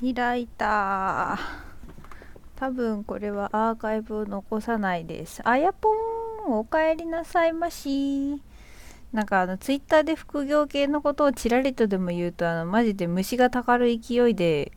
[0.00, 1.38] 開いた。
[2.56, 5.40] 多分これはアーカイブを残さないです。
[5.44, 8.40] あやぽんおかえりなさいまし。
[9.12, 14.72] なんかあのツイッターで副業系のことをちらりとでも言うとあのマジで虫がたかる勢いで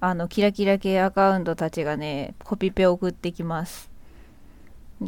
[0.00, 3.90] あのキラキラ系アカウントたちがねコピペ送ってきます。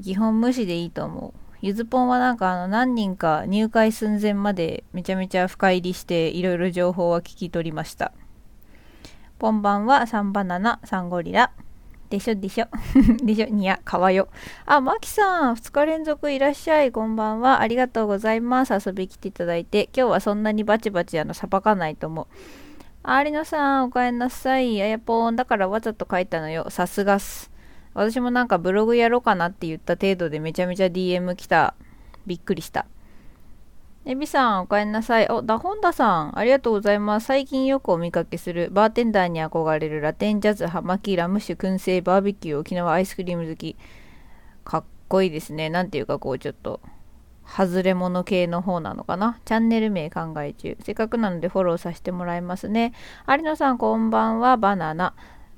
[0.02, 1.38] 基本無視でいいと思う。
[1.62, 8.12] ゆずぽんはなんかあの何人か入会寸前までめちゃめちゃ深入りしていろいろ情報は聞き取りました。
[9.40, 10.00] ポンバンは。
[10.00, 11.50] 3バナナ3ゴリラ。
[12.10, 12.66] でしょでしょ。
[13.24, 13.46] でしょ。
[13.46, 13.80] にや。
[13.86, 14.28] かわよ。
[14.66, 15.54] あまきさん。
[15.54, 16.92] 2日連続いらっしゃい。
[16.92, 17.62] こんばんは。
[17.62, 18.74] ありがとうございます。
[18.86, 19.88] 遊び来ていただいて。
[19.96, 22.26] 今日はそんなにバチバチあのさばかないと思う。
[23.02, 24.82] ありのさんおかえりなさい。
[24.82, 25.36] あやぽーん。
[25.36, 26.68] だからわざと書いたのよ。
[26.68, 27.50] さすがっす。
[27.94, 31.74] 私もなんかブログやろうかなって言った程度でめちゃめちゃ DM 来た。
[32.26, 32.84] びっくりした。
[34.06, 35.28] エビさん、おかえりなさい。
[35.28, 37.26] お、ダホンダさん、ありがとうございます。
[37.26, 43.76] 最近よくお見かけする、バーテンダーに憧れるラテンジャズ、ハマキ、ラム酒、燻製、バーベキュー、沖縄アイスクリーム好き。
[44.64, 45.68] かっこいいですね。
[45.68, 46.80] なんていうかこう、ちょっと、
[47.44, 49.38] 外れ物系の方なのかな。
[49.44, 50.78] チャンネル名考え中。
[50.80, 52.94] せっかくなのでフォローさせてもらいますね。
[53.28, 54.56] 有野さん、こんばんは。
[54.56, 55.12] バナナ。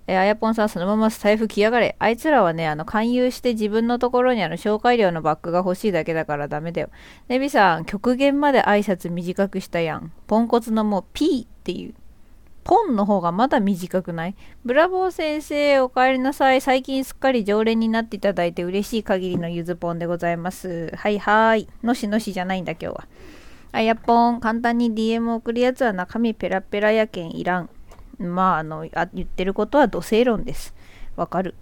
[0.07, 1.97] えー、あやぽんさんそのまま財布来やがれ。
[1.99, 6.91] あいつらはね、あの、勧誘して自分のところにあの、紹介料のバッグが欲しいだけだからダメだよ。
[7.29, 10.13] ネビさん、極限まで挨拶短くしたやん。
[10.27, 11.95] ポンコツのもう、ピーっていう。
[12.65, 14.37] ポンの方がまだ短くない？
[14.65, 16.61] ブラボー先生、お帰りなさい。
[16.61, 20.93] 最近すっかり常連になっていただいて嬉しい限りのゆずぽんでございます。
[20.95, 21.69] はいはーい。
[21.83, 23.09] のしのしじゃないんだ今日は。
[23.73, 27.71] あやぽん、簡単に DM 送るやつは中身ペラペラやけんいらん。
[28.29, 30.75] まあ、あの、あ言ってることは土星論です。
[31.17, 31.55] わかる。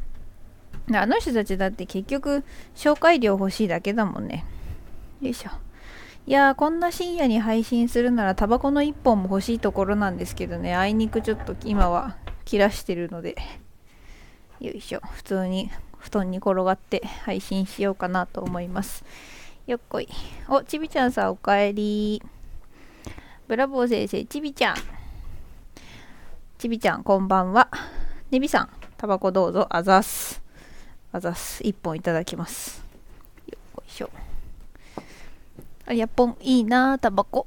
[0.93, 2.45] あの人たちだって結局、
[2.75, 4.45] 紹介料欲しいだけだもんね。
[5.21, 5.51] よいしょ。
[6.27, 13.37] いやー、こんな深夜に配信するならタバコの1本も欲しいところなんですけどね、あいにくちょっと今は切らしてるので、
[14.61, 15.01] よいしょ。
[15.13, 19.05] 普通に布団に転がって配信しようかなと思います。
[19.67, 20.09] よっこい。
[20.49, 22.23] お、ちびちゃんさんおかえり。
[23.49, 24.77] ブラボー先生、ちびちゃん。
[26.61, 27.71] ちびちゃん、こんばんは。
[28.31, 30.43] ねびさん、タバコどうぞ、あざす。
[31.11, 31.67] あざす。
[31.67, 32.85] 一本いただきます。
[33.47, 34.11] よいしょ。
[35.87, 37.47] あやぽん、いいなタバコ。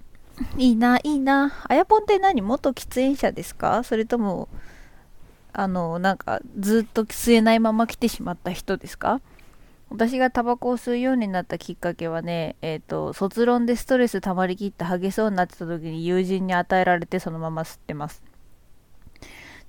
[0.57, 1.53] いいな、いいな。
[1.67, 2.41] あやぽんって何？
[2.41, 3.83] 元喫煙者ですか？
[3.83, 4.49] それとも、
[5.51, 9.21] あの、なんか、ずっと吸えないまま来てしまった人ですか？
[9.91, 18.23] 私がタバコを吸うようになったきっかけはね、えっ、ー、と、卒論でストレス溜まりきってハゲそうになってた時に友人に与えられてそのまま吸ってます。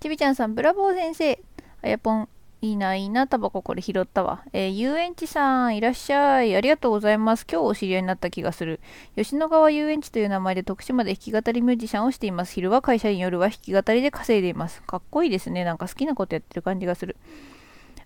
[0.00, 1.41] ちびちゃんさん、ブラボー先生。
[1.82, 2.28] あやぽん、
[2.60, 4.43] いいな、いいな、タバコこれ拾ったわ。
[4.53, 6.56] えー、遊園地さん、いらっしゃい。
[6.56, 7.47] ありがとうございます。
[7.50, 8.81] 今日お知り合いになった気がする。
[9.16, 12.54] 吉野川遊園地という名前で徳島で弾き語りミュージシャンをしています。
[12.54, 14.83] 昼は会社員、夜は弾き語りで稼いでいます。
[14.83, 15.65] かっこいいですね。
[15.65, 17.16] なんか好きなことやってる感じがする。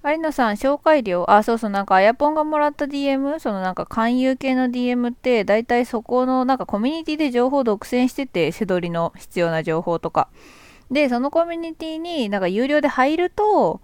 [0.03, 1.25] アリナさん、紹介料。
[1.29, 10.29] あ、そうそう、なんか、あやぽんがもらった DM、そのなんか、勧誘系の DM って、だいたいそこの、なんか、コミュニティで情報独占してて、背取りの必要な情報とか。
[10.91, 13.81] で、そのコミュニティになんか有料で入ると、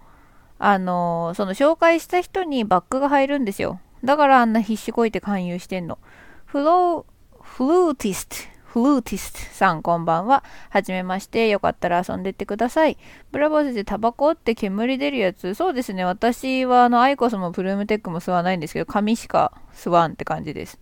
[0.57, 3.79] あのその紹介した人にバックが入るんですよ。
[4.03, 5.99] だからあんな必死こいて勧誘してんの。
[6.45, 10.43] フロー、フルーティスト、フルーティストさんこんばんは。
[10.69, 11.49] はじめまして。
[11.49, 12.97] よかったら遊んでってください。
[13.31, 16.05] ブラボー先生、タバコって煙出るやつそうですね。
[16.05, 20.79] 私はあのアイコスもプルームテックも吸わないんですけど、紙しか吸わんって感じです。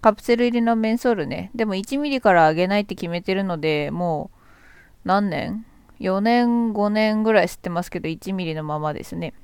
[0.00, 1.50] カプセル入りのメンソールね。
[1.54, 4.41] でも1ミリから上げないって決めてるので、もう
[5.04, 5.64] 何年
[6.00, 9.34] ?4 年、5年ぐらい吸ってますけど、1ミリのままですね。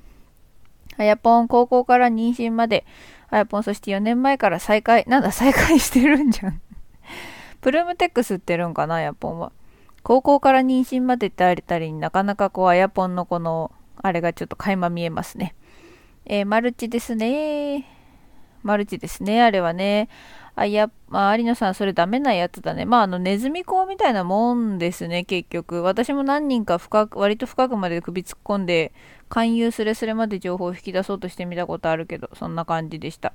[0.97, 2.85] あやぽん、高校から妊娠まで。
[3.29, 5.05] あやぽん、そして4年前から再開。
[5.07, 6.61] なんだ、再開してるんじゃん
[7.61, 9.51] プルームテック吸ってるんかな、あやぽんは。
[10.03, 13.71] 高校から妊娠までってあれたりなかなかこう、あやぽんのこの、
[14.01, 15.55] あれがちょっと垣間見えますね。
[16.25, 17.98] えー、マルチですね。
[18.63, 20.09] マルチですね、あれはね。
[20.55, 22.85] あ、いや、まあ、有野さん、それダメなやつだね。
[22.85, 25.83] まあ、あの、ネズミ講みたいなもんですね、結局。
[25.83, 28.91] 私も何人か深く、割と深くまで首突っ込んで、
[29.29, 33.33] 勧誘すれすれまで情報を引き出そうとしてみたことあるけど、そんな感じでした。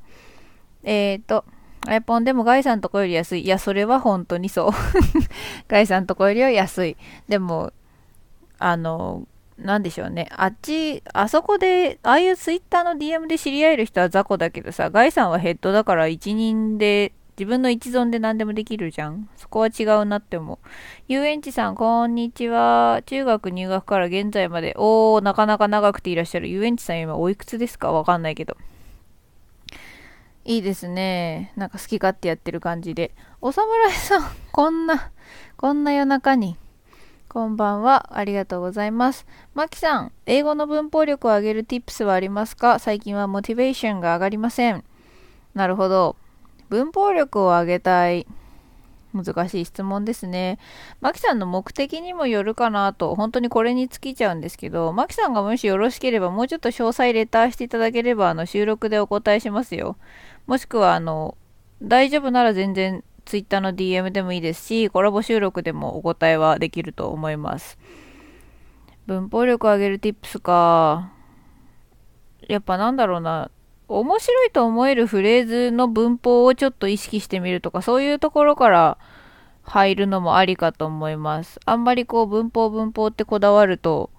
[0.82, 1.44] えーと、
[1.86, 3.42] あやぽんでもガイさんとこより安い。
[3.42, 4.70] いや、それは本当にそう。
[5.68, 6.96] ガイさんとこよりは安い。
[7.28, 7.72] でも、
[8.58, 9.26] あの、
[9.58, 10.28] なんでしょうね。
[10.32, 19.28] あっち、あそこで、ああいうツイッターの DM で知り合える人は雑魚だけどさ、ガイさんはヘッドだから一人で、自分の一存で何でもできるじゃん。
[19.36, 20.58] そこは違うなって思う。
[21.08, 23.02] 遊園地さん、こんにちは。
[23.06, 26.48] 中学入学から現在まで、おー、なかなか長くていらっしゃる。
[26.48, 27.90] 遊園地さん今おいくつですか？
[27.90, 28.56] わかんないけど。
[30.44, 31.52] いいですね。
[31.56, 33.12] なんか好き勝手やってる感じで。
[33.40, 35.10] お侍さん、こんな、
[35.56, 36.56] こんな夜中に
[37.34, 38.16] こんばんは。
[38.16, 39.26] ありがとうございます。
[39.54, 42.78] マキさん、英語の文法力を上げる tips はありますか？
[42.78, 44.84] 最近はモチベーションが上がりません。
[45.52, 46.14] なるほど。
[46.68, 48.28] 文法力を上げたい。
[49.12, 50.60] 難しい質問ですね。
[51.00, 59.96] マキさんの目的にもよるかなと、本当にこれに尽きちゃうんですけど、マキさんがもしよろしければ、もうちょっと詳細レターしていただければ、あの収録でお答えしますよ。
[60.46, 61.36] もしくは、あの、
[61.82, 67.78] 大丈夫なら全然 Twitter の DM でもいいですし、コラボ収録でもお答えはできると思います。
[69.06, 71.12] 文法力を上げる tips か。
[72.48, 73.50] やっぱなんだろうな。
[73.86, 78.98] 面白いと思えるフレーズの文法をちょっと意識してみるとか、そういうところから
[79.62, 81.60] 入るのもありかと思います。
[81.66, 84.10] あんまりこう文法文法ってこだわると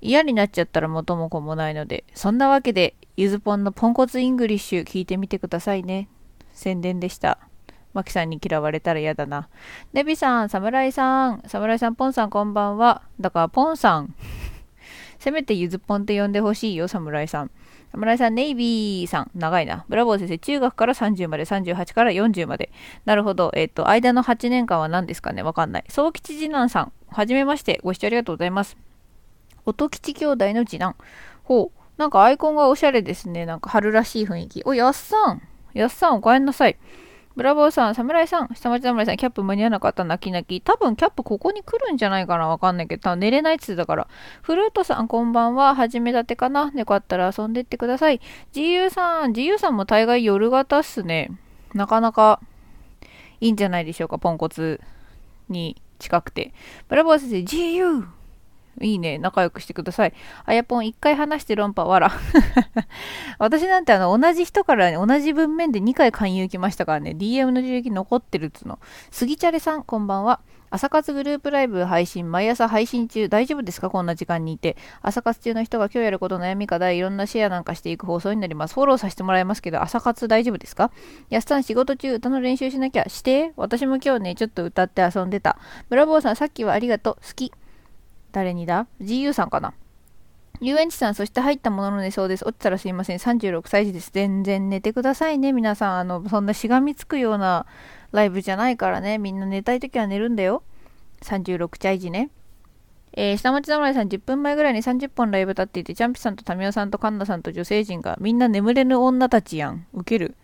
[0.00, 6.08] 嫌になっちゃったら元も子もないので、そんなわけでゆずぽんのポンコツイングリッシュ聞いてみてくださいね。
[6.52, 7.49] 宣伝でした。
[7.92, 9.48] マキさんに嫌われたら嫌だな。
[9.92, 13.02] ネビさん、侍さん、侍さん、ポンさん、こんばんは。
[13.20, 14.14] だから、ポンさん。
[15.18, 17.50] せめてゆずぽんって呼んでほしいよ、侍さん。
[17.92, 19.84] 侍さん、ネイビーさん、長いな。
[19.88, 22.70] ブラボー先生、中学から30まで、38から40まで。
[23.04, 23.50] なるほど。
[23.54, 25.42] えっ、ー、と、間の8年間は何ですかね？
[25.42, 25.84] わかんない。
[25.88, 27.80] 総吉次男さん、はじめまして。
[27.82, 28.76] ご視聴ありがとうございます。
[29.66, 30.94] 音吉兄弟の次男。
[31.42, 31.80] ほう。
[32.00, 33.44] なんかアイコンがおしゃれですね。
[33.44, 34.62] なんか春らしい雰囲気。
[34.64, 35.42] お、やっさん。
[35.74, 36.78] やっさん、お帰んなさい。
[37.40, 40.62] ブラボーさん、侍さん、下町侍さん、キャップ間に合わなかった泣き泣き。
[40.62, 44.08] 多分キャップここに来るんじゃないかなわかんないけど、多分寝れないっつってたから。
[44.42, 45.74] フルートさん、こんばんは。
[45.74, 48.20] 始めたてかな猫あったら遊んでってください。
[48.52, 51.30] GU さん、GU さんも大概夜型っすね。
[51.72, 52.40] なかなか
[53.40, 54.78] いいんじゃないでしょうか、ポンコツ
[55.48, 56.52] に近くて。
[56.90, 58.19] ブラボー先生、GU!
[58.80, 59.18] いいね。
[59.18, 60.14] 仲良くしてください。
[60.44, 62.12] あやぽん、一回話して論破、わら。
[63.38, 68.78] 私なんてあの、同じ人から、ね、同じ文面で2回勧誘来ましたからね、DM の履歴残ってるっつの。
[69.10, 70.40] スギチャレさん、こんばんは。
[70.72, 73.90] 朝活グループライブ配信、毎朝配信中、大丈夫ですか？
[73.90, 74.76] こんな時間にいて。
[75.02, 78.74] 朝活中の人が今日やること悩み課題、いろんなシェアなんかしていく放送になります。
[78.74, 80.92] フォローさせてもらいますけど、朝活大丈夫ですか？
[81.28, 83.04] やすさん、仕事中、歌の練習しなきゃ。
[83.08, 85.58] して私も今日ね、ちょっと歌って遊んでた。
[85.88, 87.14] ブラボーさん、さっきはありがとう。
[87.16, 87.52] 好き。
[88.32, 89.74] 誰にだ ?GU さんかな？
[90.62, 92.44] 遊園地さん、そして入ったものの寝そうです。
[92.44, 93.18] 落ちたらすいません。
[93.18, 94.10] 36歳児です。
[94.12, 95.98] 全然寝てくださいね、皆さん。
[95.98, 97.64] あの、そんなしがみつくような
[98.12, 99.16] ライブじゃないからね。
[99.16, 100.62] みんな寝たい時は寝るんだよ。
[101.22, 102.28] 36歳児ね。
[103.14, 109.86] えー、下町侍さん10分前ぐらいに30本ライブ立っていて、チャンピさんとタミオさんとカンナさんと女性陣がみんな眠れぬ女たちやん。
[109.94, 110.36] ウケる。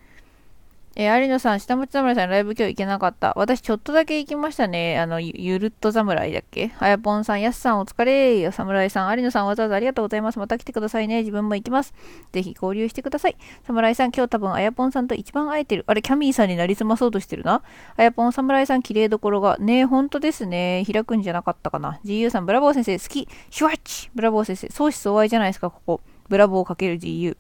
[0.98, 3.34] えー、有野さん、下町侍さんライブ今日行けなかった。
[3.36, 4.98] 私ちょっとだけ行きましたね。
[4.98, 6.68] あの、ゆるっと侍だっけ？
[6.68, 8.50] はやぽんさん、やすさんお疲れよ。
[8.50, 10.38] 侍さん、有野さんわざわざありがとうございます。
[10.38, 11.18] また来てくださいね。
[11.18, 11.92] 自分も行きます。
[12.32, 13.36] ぜひ交流してください。
[13.66, 15.84] 侍さん、今日多分あやぽんさんと一番会えてる。
[15.86, 17.60] あれ、キャミーさんになりすまそうとしてるな。
[17.98, 19.58] あやぽん、侍さん、綺麗どころが。
[19.58, 20.82] ねえほんとですね。
[20.90, 22.00] 開くんじゃなかったかな。
[22.06, 23.28] GU さん、ブラボー先生、好き。
[23.50, 26.00] シュワッチブラボー先生、相思相愛じゃないですか、ここ。
[26.30, 27.36] ブラボーかける GU。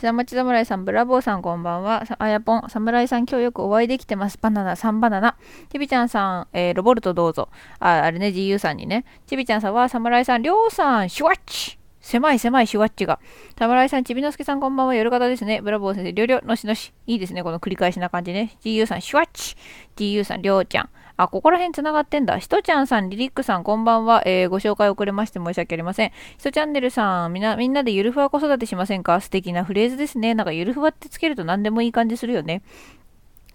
[0.00, 2.04] 下町侍さん、ブラボーさん、こんばんは。
[2.18, 4.38] あやぽん、侍さん、今日よくお会いできてます。
[4.40, 5.36] バナナ、3バナナ。
[5.70, 7.48] ちびちゃんさん、えー、ロボルトどうぞ。
[7.78, 9.04] あ、あれね、GU さんにね。
[9.26, 13.20] ちびちゃんさんは、侍さん、りょうさん、シュワッチ狭い狭いシュワッチが。
[13.56, 14.94] 侍さん、ちびのすけさんこんばんは。
[14.94, 15.62] 夜型ですね。
[15.62, 16.92] ブラボー先生、りょりょ、のしのし。
[17.06, 17.42] いいですね。
[17.42, 18.56] この繰り返しな感じね。
[18.62, 19.56] GU さん、シュワッチ。
[19.96, 20.90] GU さん、りょうちゃん。
[21.16, 22.38] あ、ここら辺繋がってんだ。
[22.38, 24.22] ひとちゃんさん、リリックさん、こんばんは。
[24.26, 26.10] えー、ご紹介遅れまして申し訳ありません。
[26.38, 29.20] ひとチャンネルさん、みんな、みんなでゆるふわ子育てしませんか？
[29.20, 30.34] 素敵なフレーズですね。
[30.34, 32.62] なんかゆるふわってつけると何でもいい感じするよね。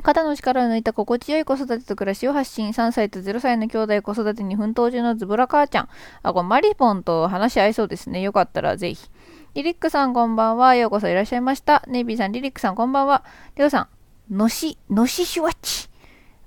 [0.01, 2.69] 肩の力を抜いた心地よい子育てと暮らしを発信。
[2.69, 5.89] 3歳と0歳の兄弟子育てに奮闘中のズボラ母ちゃん。
[6.23, 8.21] あ、これマリポンと話し合いそうですね。
[8.21, 9.09] よかったらぜひ。
[9.55, 10.75] リリックさんこんばんは。
[10.75, 11.83] ようこそいらっしゃいました。
[11.87, 13.25] ネイビーさん、リリックさんこんばんは。
[13.57, 13.89] りょうさ
[14.31, 15.88] ん、のし、のしシュワッチ。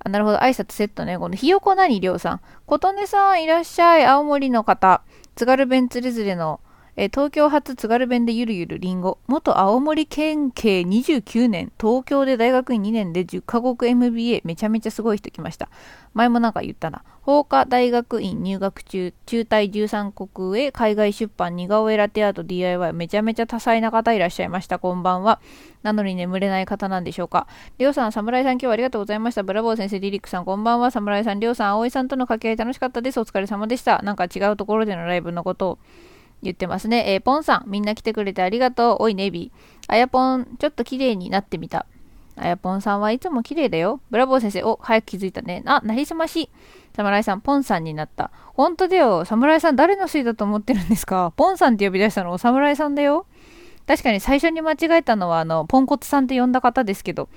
[0.05, 0.39] あ、なるほど。
[0.39, 1.19] 挨拶セットね。
[1.19, 2.41] このひよこなにりょうさん。
[2.67, 4.05] 琴音さんいらっしゃい。
[4.05, 5.03] 青森の方。
[5.35, 6.61] 津軽弁つれづれの
[6.97, 15.71] え東京発津軽弁でゆるゆるりんご元青森県警29年東京で大学院2年で10カ国 MBA めちゃめちゃすごい人来ました
[16.13, 25.41] 前もなんか言ったな法科大学院入学中中退13国へ海外出版似顔絵ラテアート DIY めちゃめちゃ多彩な方いらっしゃいましたこんばんは
[25.85, 27.47] なのに眠れない方なんでしょうか
[27.79, 35.79] りょうさん侍さん今日はありがとうございましたブラボー先生リリックさんこんばんは侍さんりょうさん葵さんとの掛け合い楽しかったですお疲れ様でしたなんか違うところでのライブのことを
[36.43, 37.05] 言ってますね。
[37.07, 39.03] えー、ポンさん、みんな来てくれてありがとう。
[39.05, 39.85] おい、ネビー。
[39.87, 41.87] あやぽん、ちょっと綺麗になってみた。
[42.43, 44.01] あやぽんさんはいつも綺麗だよ。
[44.11, 45.63] ブラボー先生、お、早く気づいたね。
[45.65, 46.51] あ、なりすまし。
[46.97, 48.31] 侍さん、ポンさんになった。
[48.55, 49.25] 本当だよ。
[49.25, 51.33] 侍さん、誰のせいだと思ってるんですか？
[51.37, 53.27] ポンさんって呼び出したのお侍さんだよ。
[53.87, 57.29] 確かに最初に間違えたのは、あの、ポンコツさんって呼んだ方ですけど。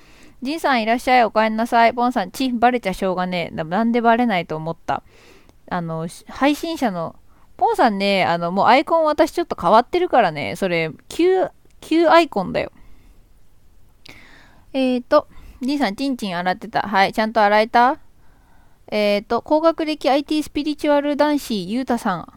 [0.42, 1.24] ジンさんいらっしゃい。
[1.24, 1.94] お帰りなさい。
[1.94, 3.64] ポンさん、ち、バレちゃしょうがねえ。
[3.64, 5.04] なんでバレないと思った。
[5.70, 7.16] あの、配信者の、
[7.58, 11.48] ポンさんね、あの、もうアイコン私ちょっと変わってるからね、それ、旧、
[11.80, 12.72] 旧アイコンだよ。
[14.76, 15.30] えーと、
[15.62, 16.82] じいさん、ちんちん洗ってた。
[16.82, 17.98] はい、ちゃんと洗えた？
[18.92, 22.34] えーと、高学歴 IT スピリチュアル男子、ゆうたさん。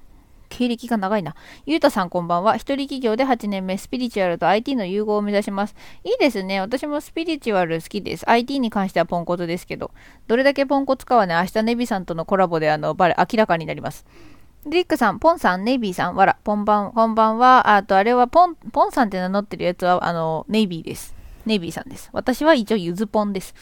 [0.48, 1.34] 経歴が長いな。
[1.66, 2.54] ゆうたさんこんばんは。
[2.54, 5.74] 一人企業で8年目、スピリチュアルと IT の融合を目指します。
[6.04, 6.60] いいですね。
[6.60, 8.30] 私もスピリチュアル好きです。
[8.30, 9.90] IT に関してはポンコツですけど、
[10.28, 14.06] どれだけポンコツかはね、明日ネビさんとのコラボであの、バレ、明らかになります。
[14.64, 17.74] リックさん、ポンさん、ネイビーさん、わら、ポンバン、こんばんは。
[17.74, 21.17] あと、あれはポン、ポンさんって名乗ってるやつは、あの、ネイビーです。
[21.48, 22.10] ネイビーさんです。
[22.12, 23.54] 私は一応ゆずポンです。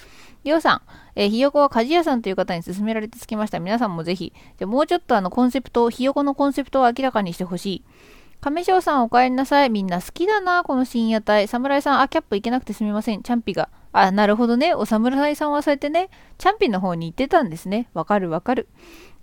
[0.45, 0.83] りょうさん、
[1.15, 3.59] えー、ひよこは鍛冶屋さんという方に勧められてつきました。
[3.59, 7.85] 皆さんもぜひ、じゃもうちょっとあのコンセプト、ひよこのコンセプトを明らかにしてほしい。
[8.41, 9.71] 亀翔さんお帰りなさい。
[9.71, 11.49] みんな好きだな、この深夜帯。
[11.49, 13.23] 侍さん、あ、キャップ行けなくてすみません。
[13.23, 13.71] チャンピが。
[13.93, 14.75] あ、なるほどね。
[14.75, 17.89] お侍さんはそうやってね、チャンピの方に行ってたんですね。
[17.95, 18.69] わかるわかる。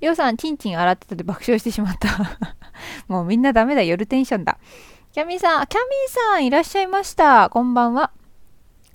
[0.01, 2.38] りょうさん、チンチン洗ってたで爆笑してしまった。
[3.08, 3.84] もうみんなダメだ。
[3.84, 4.58] 夜テンションだ。
[5.13, 7.50] キャミーさん、キャミーさん、いらっしゃいました。
[7.50, 8.12] こんばんは。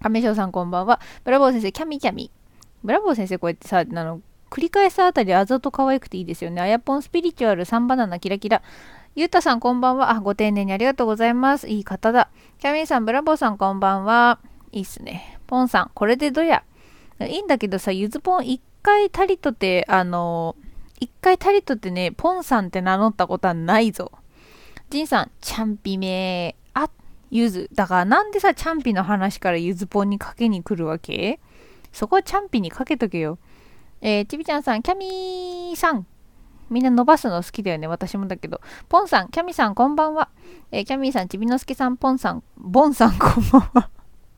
[0.01, 1.01] 亀翔さん、こんばんは。
[1.25, 2.31] ブラボー先生、キャミキャミ。
[2.85, 6.61] ブラボー先生、こうやってさ、あの、繰り返すあたりあざと可愛くていいですよね。
[6.61, 8.63] あやぽんスピリチュアル3バナナキラキラ。
[9.15, 10.11] ゆうたさんこんばんは。
[10.11, 11.69] あ、ご丁寧にありがとうございます。
[11.69, 12.31] いい方だ。
[12.61, 14.39] キャミーさん、ブラボーさんこんばんは。
[14.73, 15.39] いいっすね。
[15.47, 16.63] ポンさん、これでどや。
[17.21, 20.55] いいんだけどさ、ゆずぽん一回たりとて、あの
[21.01, 24.13] 一回たりとてね、ポンさんって名乗ったことはないぞ。
[24.91, 26.68] ジンさん、チャンピめー。
[27.31, 27.69] ゆず。
[27.75, 31.41] だからなんでさ、チャンピの話からゆずぽんにかけに来るわけ？
[31.93, 33.39] そこはチャンピにかけとけよ。
[34.01, 36.07] えー、ちびちゃんさん、キャミーさん。
[36.71, 37.87] みんな伸ばすの好きだよね。
[37.87, 38.61] 私もだけど。
[38.89, 40.29] ポンさん、キャミさん、こんばんは。
[40.71, 43.91] えー、キャミーさん、ちびのすけさん、ポンさん、ボンさん、こんばんは。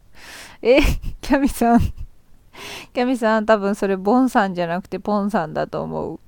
[0.63, 0.83] えー、
[1.21, 1.81] キャミさん。
[2.93, 6.21] キャミさん、多分それ、ボンさんじゃなくて、ポンさんだと思う。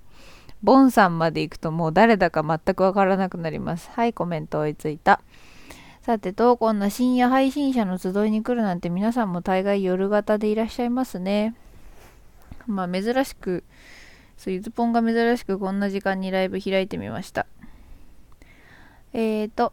[0.62, 3.90] ボンさんまで行くともう誰だか全くわからなくなります。
[3.94, 5.20] はい、コメント追いついた。
[6.02, 11.54] さてと、こんな深夜配信者の集いに来るなんて皆さんも大概夜型でいらっしゃいますね。
[12.66, 13.62] まあ珍しく、
[14.36, 17.46] そうゆずぽんが珍しくこんな時間にライブ開いてみました。
[19.12, 19.72] えーと、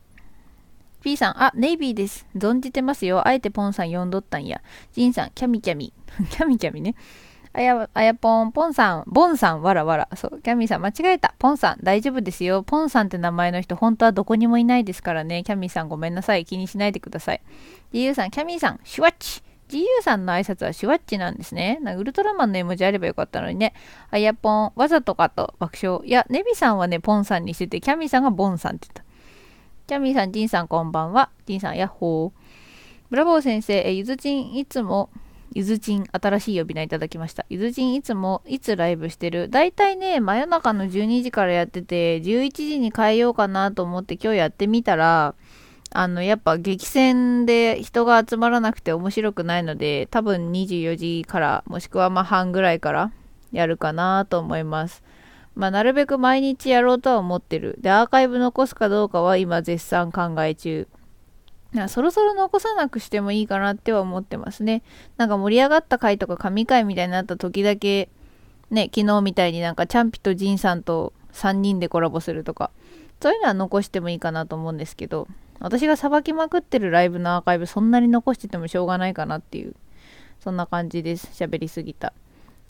[1.02, 2.28] P さん、あ、ネイビーです。
[2.36, 3.28] 存じてますよ。
[3.28, 4.62] あえてポンさん呼んどったんや。
[4.94, 5.94] ジンさん、キャミキャミ。
[6.30, 6.94] キャミキャミね。
[7.52, 10.10] あや、あやぽん、ポンさん、ボンさん、わらわら。
[10.16, 11.34] そう、キャミーさん、間違えた。
[11.40, 12.62] ポンさん、大丈夫ですよ。
[12.64, 15.44] ポンさんって名前の人、本当はどこにもいないですからね。
[15.44, 16.46] キャミーさん、ごめんなさい。
[16.46, 17.42] 気にしないでください。
[17.92, 19.42] ジユーさん、キャミーさん、シュワッチ。
[19.68, 21.80] ジユーさんの挨拶はシュワッチなんですね。
[21.82, 23.74] なウルトラマンの絵文字あればよかったのにね。
[24.10, 26.08] あやぽん、わざとかと爆笑。
[26.08, 29.04] いや、ネビさんはね、ポンさんにしてて、キャミーさんがボンさんって言った。
[29.88, 31.30] キャミーさん、ジンさん、こんばんは。
[31.46, 32.32] ジンさん、ヤッホー。
[33.12, 35.12] ブラボー先生、えゆずちん、いつも、
[35.54, 37.46] ゆずちん、新しい呼び名いただきました。
[37.50, 39.50] ゆずちんいつも、いつライブしてる？
[39.50, 45.34] だいたいね、真夜中の12時からやってて、11時に変えようかなと思って今日やってみたら、
[45.92, 53.12] あの、やっぱ激戦で人が集まらなくて面白くないので、多分24時から、もしくはまあ半ぐらいから
[53.52, 55.04] やるかなと思います。
[55.56, 57.76] まあ、なるべく毎日やろうとは思ってる。
[57.82, 60.88] で、アーカイブ残すかどうかは今絶賛考え中。
[61.88, 64.82] そろそろ残さなくしてもいいかなっては思ってますね。
[65.18, 68.10] なんか盛り上がった回とか神回みたいになった時だけ、
[68.72, 72.72] ね、昨日みたいになんかチャンピとジンさんと3人でコラボするとか、
[73.22, 75.28] そういうのは残してもいいかなと思うんですけど、
[75.60, 79.76] 私がさばきまくってるライブのアーカイブそんなに残しててもしょうがないかなっていう、
[80.40, 81.28] そんな感じです。
[81.34, 82.14] 喋りすぎた。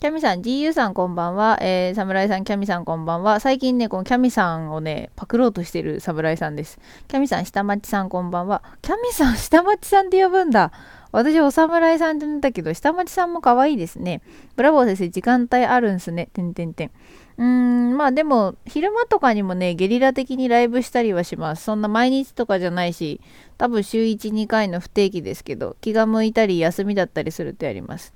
[0.00, 1.58] キャミさん、GU さんこんばんは。
[1.60, 3.38] えー、侍さん、キャミさんこんばんは。
[3.38, 6.78] 最近ね、このキャミさんをね、パクろうとしてる侍さんです。
[7.06, 8.62] キャミさん、下町さんこんばんは。
[8.80, 10.72] キャミさん、下町さんって呼ぶんだ。
[11.12, 14.22] 私、お侍さんって言ったけど、下町さんも可愛いですね。
[14.56, 16.30] ブラボー先生、時間帯あるんすね。
[16.32, 16.90] てんてんてん。
[17.36, 21.64] うーん、まあでも、昼間とかにもね、ゲリラ的にライブしたりはします。
[21.64, 23.20] そんな毎日とかじゃないし、
[23.58, 28.14] 多分週1、2回の不定期ですけど、気が向いたり休みだったりするとやります。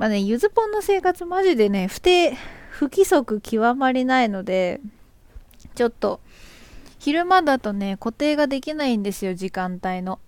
[0.00, 2.34] まあね、ゆずぽんの生活マジでね、不定、
[2.70, 4.80] 不規則極まりないので、
[5.74, 6.20] ちょっと、
[6.98, 10.18] 昼間だとね、固定ができないんですよ、時間帯の。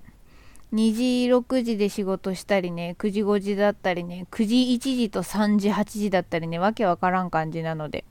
[0.75, 1.02] 2時、
[1.33, 8.05] 6時で仕事したりね、9時、5時だったりね、9時、1時と3時、8時だったりね、わけわからん感じなので。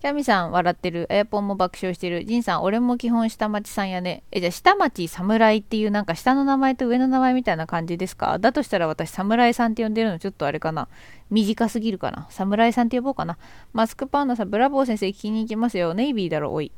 [0.00, 1.06] キャミさん笑ってる。
[1.10, 2.24] エアポンも爆笑してる。
[2.24, 4.22] ジンさん、俺も基本下町さんやね。
[4.32, 8.38] え、じゃあ下町侍っていうなんか下の名前と上の名前みたいな感じですか？
[8.38, 10.88] だとしたら私侍さんって呼んでるのちょっとあれかな。
[11.28, 12.26] 短すぎるかな。
[12.30, 13.36] 侍さんって呼ぼうかな。
[13.74, 15.92] マスクパンダさん、ブラボー先生聞きに行きますよ。
[15.92, 16.72] ネイビーだろ、おい。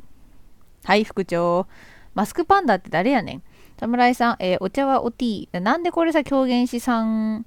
[0.83, 1.69] はい、副長。
[2.15, 3.43] マスクパンダって誰やねん？
[3.79, 5.61] 侍さん、えー、お茶はおティー。
[5.61, 7.47] なんでこれさ、狂言師さん、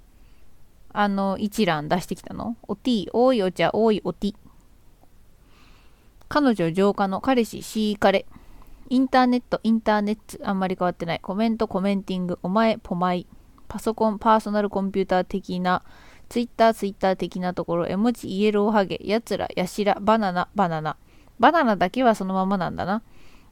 [0.94, 2.56] あの、一覧出してきたの？
[2.66, 4.36] おティー、多いお茶、多いおティー。
[6.28, 8.26] 彼女浄化の彼氏シーカレ。
[8.90, 11.20] インターネットインターネットあんまり変わってない。
[11.20, 12.40] コメントコメンティング。
[12.44, 13.26] お前ポマイ。
[13.68, 15.84] パソコンパーソナルコンピューター的な。
[16.30, 17.88] ツイッターツイッター的なところ。
[17.88, 19.00] 絵文字イエローハゲ。
[19.04, 19.98] やつらやしら。
[20.02, 20.98] バナナバナナ。
[21.40, 23.02] バナナだけはそのままなんだな。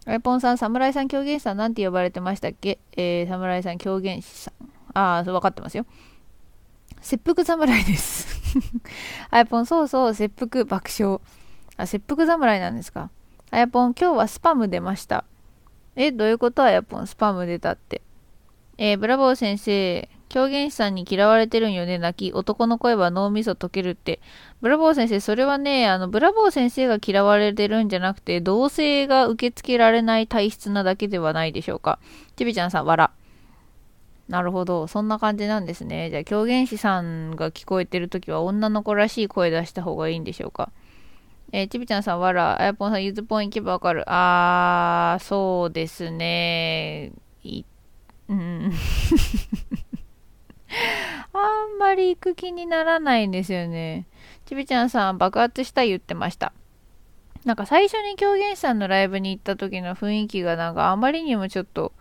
[0.06, 1.58] アイポンさん侍さん狂言師さん。
[1.58, 2.80] なんて呼ばれてましたっけ？
[2.98, 4.70] えー、侍さん狂言師さん。
[4.94, 5.86] ああ分かってますよ。
[7.02, 8.28] 切腹侍です。
[9.32, 11.20] アイポンそうそう切腹爆笑。
[11.78, 13.10] あ切腹侍なんですか？
[13.52, 15.26] あやぽん今日はスパム出ました
[15.96, 16.64] えどういうこと？
[16.64, 18.02] あやぽんスパム出たって
[18.78, 22.34] えー、ブラボー先生狂言師さんに嫌われてるんよね、泣き。
[22.34, 24.20] 男の声は脳みそ溶けるって。
[24.62, 32.00] ブラボー先生、それはね、あの、ブラボー先生が嫌われてるんじゃなくて、同性が受け付けられない体質なだけではないでしょうか。
[32.36, 33.12] ちびちゃんさん、わら。
[34.28, 34.88] なるほど。
[34.88, 36.10] そんな感じなんですね。
[36.10, 40.72] じゃあ、狂言師さんが聞こえてるときは女の子らしい声出した方がいいんでしょうか？
[41.56, 42.60] えー、ちびちゃんさん、わら。
[42.60, 44.04] あやぽんさん、ゆずぽん行けばわかる。
[44.08, 47.12] あー、そうですね。
[47.44, 47.64] い、
[48.28, 48.74] うん。
[51.32, 51.38] あ
[51.76, 54.08] んまり行く気にならないんですよね。
[54.46, 56.54] ちびちゃんさん爆発したい言ってました。
[57.46, 61.94] なんか最初に狂言師さんのライブに行った時の雰囲気がなんかあまりにもちょっと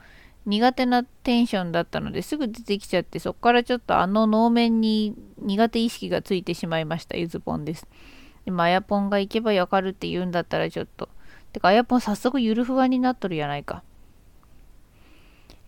[0.46, 7.86] 苦手なテンションだったのですぐ出てきちゃってそっからちょっとあの能面に苦手意識がついてしまいましたゆずぽんです。
[8.44, 11.08] でもあやぽんが行けばわかるって言うんだったらちょっと。
[11.52, 13.82] てかあやぽん早速ゆるふわになっとるやないか。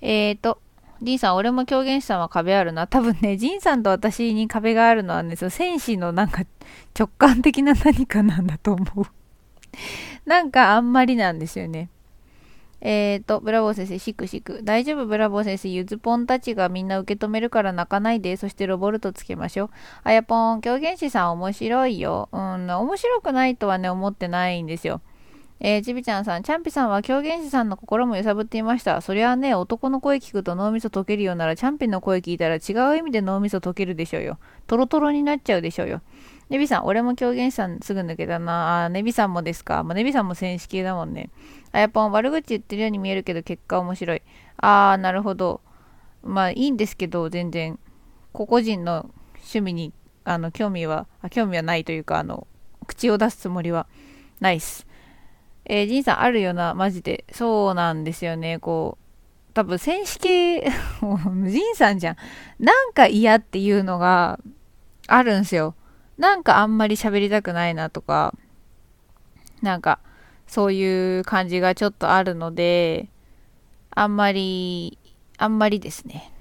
[0.01, 0.61] えーと、
[1.03, 2.87] ジンさん、俺も狂言師さんは壁あるな。
[2.87, 6.43] 多分ね、ジンさんと私に壁があるのはね、その戦士のなんか
[6.99, 9.05] 直感的な何かなんだと思う
[10.27, 11.91] なんかあんまりなんですよね。
[12.87, 14.61] えーと、ブラボー先生、シクシク。
[14.63, 15.71] 大丈夫、ブラボー先生。
[15.71, 18.37] ゆずぽんたちがみんな受け止めるから泣かないで。
[18.37, 19.71] そしてロボルトつけましょう。
[20.05, 22.29] あやぽん、狂言師さん面白いよ。
[22.31, 25.01] うん、面白くないとはね、思ってないんですよ。
[25.61, 29.01] えー、ちびちゃんさん、チャンピさんは狂言師さんの心も揺さぶっていました。
[29.01, 34.39] そりゃね、男の声聞くと脳みそ溶けるようなら、チャンピの声聞いたら違う意味で脳みそ溶けるでしょうよ。
[34.67, 36.03] トロトロになっちゃうでしょうよ。
[36.51, 38.85] ネビさん、俺も狂言師さんすぐ抜けたな。
[38.85, 39.83] あ、ネビさんもですか？
[39.83, 41.31] まあ、ネビさんも戦士系だもんね。
[41.73, 44.23] あやっぱ悪口言ってるように見えるけど、結果面白い。
[44.59, 45.61] あー、なるほど。
[46.23, 47.79] まあ、いいんですけど、全然、
[48.33, 49.93] 個々人の趣味に、
[50.25, 52.47] あの、興味は、あ興味はないというか、あの、
[52.87, 53.87] 口を出すつもりは
[54.41, 54.87] ないっす。
[55.67, 57.25] えー、ジンさんあるよな、マジで。
[57.33, 59.53] そうなんですよね、こう。
[59.55, 60.61] 多分、戦士系、
[61.47, 62.17] ジンさんじゃん。
[62.59, 64.39] なんか嫌っていうのが
[65.07, 65.75] あるんすよ。
[66.19, 68.35] なんかあんまり喋りたくないなとか、
[69.63, 69.99] なんか、
[70.47, 73.09] そういう感じがちょっとあるので、
[73.91, 74.99] あんまり、
[75.39, 76.33] あんまりですね。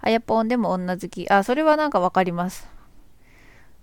[0.00, 1.28] あやぽんでも女好き。
[1.28, 2.68] あ、それはなんかわかります。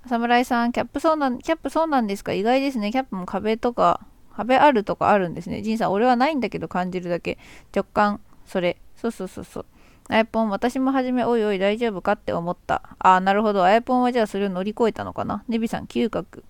[0.07, 2.33] 侍さん、キャップそうなん、キャップそうなんですか？
[2.33, 2.91] 意外ですね。
[2.91, 4.01] キャップも壁とか
[4.35, 5.61] 壁あるとかあるんですね。
[5.61, 7.37] ジンさん、俺はないんだけど感じるだけ。
[7.75, 8.77] 直感、それ。
[8.95, 9.65] そうそうそうそう。
[10.11, 12.83] あやぽん、私も初め、おいおい大丈夫かって思った。
[12.99, 13.63] ああ、なるほど。
[13.63, 15.45] あやぽんはじゃあそれを乗り越えたのかな。
[15.47, 16.43] ネビさん、嗅覚。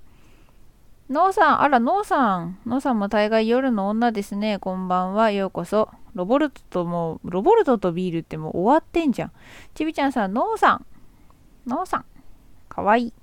[1.12, 2.58] ノーさん、あら、ノーさん。
[2.66, 4.58] ノーさんも大概夜の女ですね。
[4.58, 5.30] こんばんは。
[5.30, 5.90] ようこそ。
[6.16, 9.32] ロボルトとも、ロボルトとビールってもう終わってんじゃん。
[9.76, 10.86] ちびちゃんさん、ノーさん。
[11.68, 12.06] ノーさん。
[12.68, 13.14] かわいい。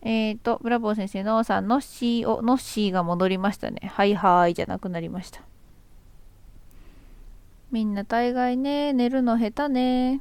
[0.00, 3.92] えっ、ー、と、ブラボー先生、ノーさん、ノッシーを、ノッシーが戻りましたね。
[3.92, 5.42] はいはーいじゃなくなりました。
[7.70, 10.20] みんな大概ね、寝るの下手ね。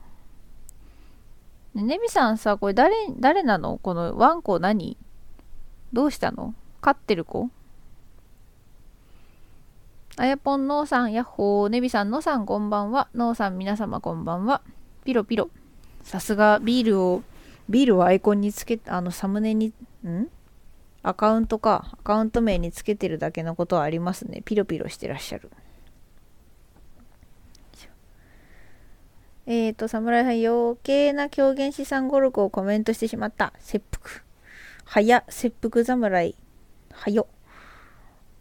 [1.73, 3.77] ねみさんさ、これ誰、誰なの？
[3.77, 4.97] このワンコ何？
[5.93, 6.53] どうしたの？
[6.81, 7.49] 飼ってる子？
[10.17, 11.69] あやぽん、のーさん、やっほー。
[11.69, 13.07] ねびさん、のさん、こんばんは。
[13.15, 14.61] のーさん、皆様、こんばんは。
[15.05, 15.49] ピロピロ。
[16.03, 17.23] さすが、ビールを
[17.69, 20.27] ビールをアイコンにつけあのサムネにん？
[21.03, 25.49] アカウントかアカウント名につけてるだけのことはありますねピロピロしてらっしゃる
[29.45, 34.23] えっ、ー、と侍さん余計な狂言資産語録をコメントしてしまった切腹
[34.85, 36.35] 早切腹侍
[36.91, 37.27] はよ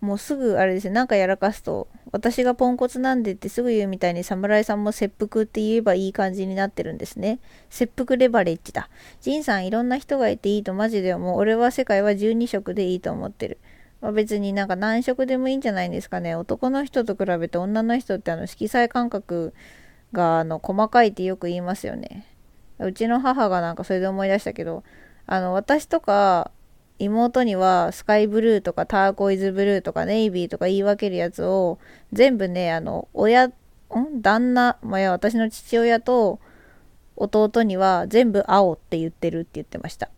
[0.01, 7.41] もうすぐあれですね、なんかやらかすと、私がポンコツなんでってすぐ言うみたいに侍さんも切腹って言えばいい感じになってるんですね。
[7.69, 8.89] 切腹レバレッジだ。
[9.21, 11.37] ジンさんいろんな人がいていいとマジで思う。
[11.37, 13.59] 俺は世界は12色でいいと思ってる。
[14.01, 16.37] まあ、別になんか何色でもいいんじゃないんですかね。
[16.37, 19.53] 男の人と比べて女の人ってあの色彩感覚
[20.13, 22.27] があの細かいってよく言いますよね。
[22.79, 24.85] うちの母がなんかそれで思い出したけど、
[25.27, 26.51] あの私とか
[26.99, 31.79] 妹にはスカイブルーとかターコイズブルーとかネイビーとか言い分けるやつを
[32.13, 33.53] 全部ねあの親ん？
[34.21, 36.41] 旦那まあ、や私の父親と
[37.17, 40.11] 弟には全部青って言ってるって言ってました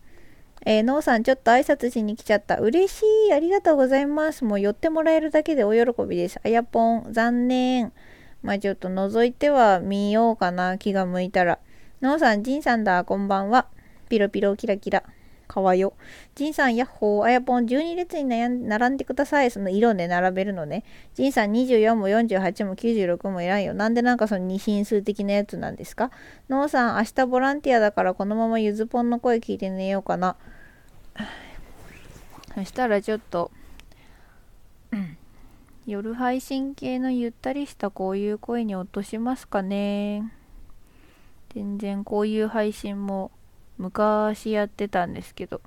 [0.67, 2.59] えー、ノーさん、ちょっと挨拶しに来ちゃった。
[2.59, 3.33] 嬉しい。
[3.33, 4.45] ありがとうございます。
[4.45, 6.39] もう寄ってもらえるだけでお喜びです。
[6.45, 7.95] あやぽん、残念。
[8.43, 10.79] まあちょっと覗いては見ようかな。
[10.79, 11.59] 気が向いたら。
[12.01, 13.05] ノーさん、ジンさんだ。
[13.05, 13.67] こんばんは。
[14.09, 15.03] ピロピロキラキラ。
[15.47, 15.95] かわよ。
[16.37, 17.25] ジンさん、ヤッホー。
[17.25, 19.51] あやぽん、12列に並んでください。
[19.51, 20.85] その色で並べるのね。
[21.15, 23.75] ジンさん、24も48も96もいらんよ。
[23.75, 26.13] なんでなんかその二進数的なやつなんですか？
[26.49, 30.37] ノーさん、明日ボランティアだからこのままゆずぽんの声聞いて寝ようかな。
[32.55, 33.51] そしたらちょっと、
[34.93, 35.17] うん、
[35.87, 40.33] 夜配信系のゆったりしたこういう声に落としますかね。
[41.55, 43.31] 全然こういう配信も
[43.79, 45.61] 昔やってたんですけど。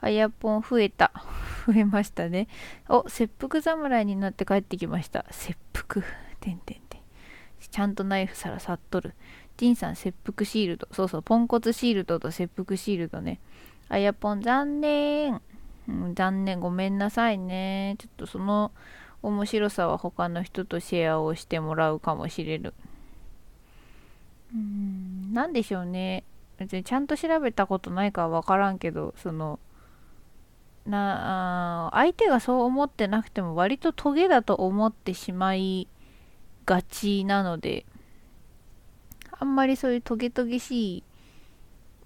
[0.00, 1.10] あやぽん増えた。
[1.66, 2.46] 増えましたね。
[2.88, 5.26] お、切腹侍になって帰ってきました。
[5.30, 6.04] 切腹。
[6.40, 7.00] てんてんてん。
[7.70, 9.14] ちゃんとナイフさらさっとる。
[9.56, 10.88] ジンさん、切腹シールド。
[10.92, 13.40] そうそう、ポンコツシールドと切腹シールドね。
[13.88, 15.42] あやぽん、残念。
[15.88, 16.60] うん、残念。
[16.60, 17.96] ごめんなさいね。
[17.98, 18.70] ちょっとその
[19.22, 22.74] 面白さは他の人とシェアをしてもらうかもしれる。
[24.54, 26.24] うん、なんでしょうね。
[26.58, 29.58] 別にちゃんと調べたことないかはわからんけど、その、
[30.88, 35.86] な相手がそう思ってなくても割とトゲだと思ってしまい
[36.64, 37.86] がちなので
[39.30, 41.04] あんまりそういうトゲトゲしい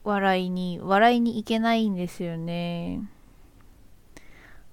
[0.04, 3.00] 笑いに笑いにいけないんですよね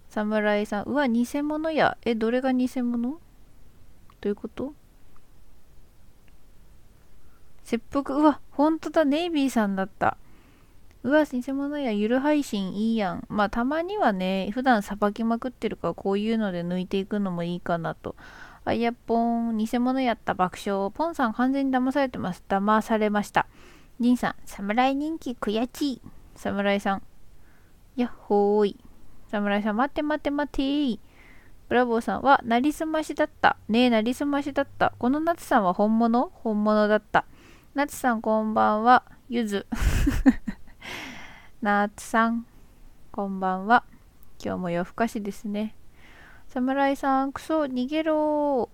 [0.10, 0.84] 侍さん。
[0.84, 1.98] うわ偽物や。
[2.04, 3.12] えどれが偽物？
[3.12, 3.20] ど
[4.26, 4.74] ういうこと？
[7.64, 8.18] 切腹？
[8.18, 9.06] うわ本当だ。
[9.06, 10.18] ネイビーさんだった。
[11.04, 11.92] うわ偽物や。
[11.92, 13.26] ゆる配信いいやん。
[13.30, 18.16] まあたまにはね普段さばきまくってるからこういうので抜いていくのもいいかなと。
[18.66, 20.92] あいやぽん偽物やった爆笑。
[20.92, 22.44] ポンさん完全に騙されてます。
[22.50, 23.48] 騙されました。
[24.00, 26.02] ジンさん侍人気悔しい。
[26.36, 27.04] 侍さん。
[27.96, 28.78] やっほーい。
[29.30, 31.00] 侍さん、待って待って待って。
[31.70, 33.58] ブラボーさんは、なりすましだった。
[33.68, 34.94] ねえ、なりすましだった。
[34.98, 36.32] この夏さんは本物？
[36.34, 37.26] 本物だった。
[37.76, 39.04] 夏さん、こんばんは。
[39.30, 39.68] ゆず。
[41.62, 42.48] 夏さん、
[43.12, 43.84] こんばんは。
[44.44, 45.76] 今日も夜更かしですね。
[46.48, 48.70] 侍さん、クソ、逃げろ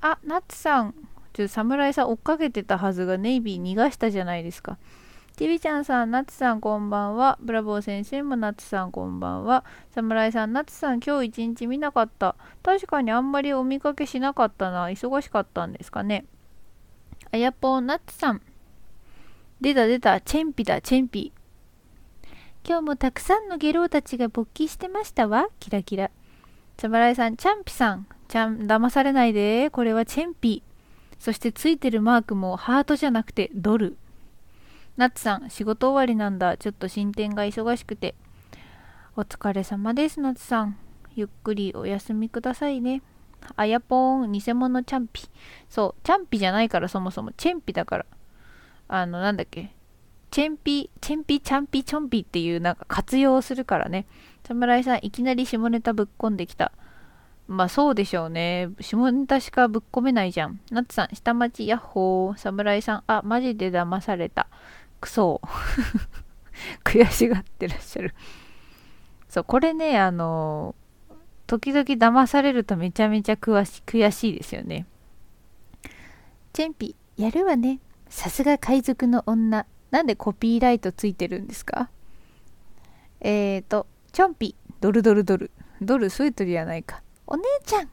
[0.00, 0.94] あ、ナツさん。
[1.32, 4.76] ちょっと侍さん追っかけてたはずがネイビー逃がしたじゃないですか。
[5.40, 7.38] ちびちゃんさん、なつさんこんばんは。
[7.40, 9.64] ブラボー先生もなつさんこんばんは。
[9.94, 12.36] 侍さん、なつさん今日一日見なかった。
[12.62, 14.88] 確かにあんまりお見かけしなかったな。
[14.88, 16.26] 忙しかったんですかね。
[17.32, 18.42] あやぽん、なつさん。
[19.62, 21.32] 出た出た、チェンピだ、チェンピ。
[22.62, 25.48] 今日もたくさんのゲロウたちが勃起してましたわ。
[25.58, 26.10] キラキラ。
[26.76, 28.06] 侍さん、チャンピさん。
[28.28, 29.70] ちゃん、騙されないで。
[29.70, 30.62] これはチェンピ。
[31.18, 33.96] そしてついてるマークもハートじゃなくてドル。
[35.00, 36.58] ナッツさん、仕事終わりなんだ。
[36.58, 38.14] ちょっと進展が忙しくて。
[39.16, 40.76] お疲れ様です、ナッツさん。
[41.14, 43.00] ゆっくりお休みくださいね。
[43.56, 45.22] あやぽん、偽物チャンピ。
[45.70, 47.32] そう、チャンピじゃないからそもそも。
[47.32, 48.06] チェンピだから。
[48.88, 49.74] あの、なんだっけ。
[50.30, 54.04] チェンピ、チェンピ、チャンピ、チョンピっていうなんか活用するからね。
[54.46, 56.72] 侍さん、いきなり下ネタぶっこんできた。
[57.48, 58.68] まあそうでしょうね。
[58.80, 60.60] 下ネタしかぶっ込めないじゃん。
[60.70, 62.38] ナッツさん、下町ヤッホー。
[62.38, 64.46] 侍さん、あ、マジで騙された。
[65.00, 65.40] クソ
[66.84, 68.14] 悔しがってらっしゃる。
[69.28, 70.74] そうこれねあの
[71.46, 74.86] 時々騙されるとめちゃめちゃ悔し悔しいですよね。
[76.52, 77.80] チェンピやるわね。
[78.08, 79.66] さすが海賊の女。
[79.90, 81.90] なんでコピーライトついてるんですか？
[83.20, 85.50] えーとチョンピドルドルドル。
[85.80, 87.02] ドル添えとるやないか。
[87.26, 87.88] お姉ちゃん。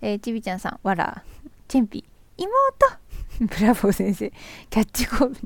[0.00, 1.22] えー、ちびちゃんさんわら。
[1.68, 2.04] チェンピ
[2.36, 2.50] 妹
[3.40, 4.32] ブラボー先生。
[4.70, 5.28] キャッチコー。
[5.28, 5.36] ル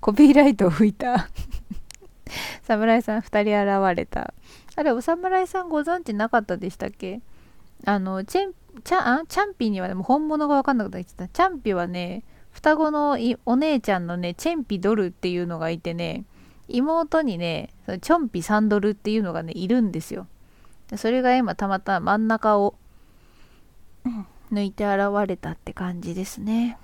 [0.00, 1.28] コピーライトを吹いた。
[2.62, 4.34] 侍さん2人現れた。
[4.74, 7.20] あれお侍さんご存知なかったでしたっけ？
[7.84, 8.52] あのチェン
[8.84, 11.28] チャチャンピにはでも本物が分かんなくなってきた。
[11.28, 16.24] チャンピはね双子のお姉ちゃんのねチェンピドルっていうのがいてね
[16.68, 20.26] 妹にねチョンピサンドルっていうのがねいるんですよ。
[20.96, 22.74] それが今たまたま真ん中を
[24.52, 26.78] 抜いて現れたって感じですね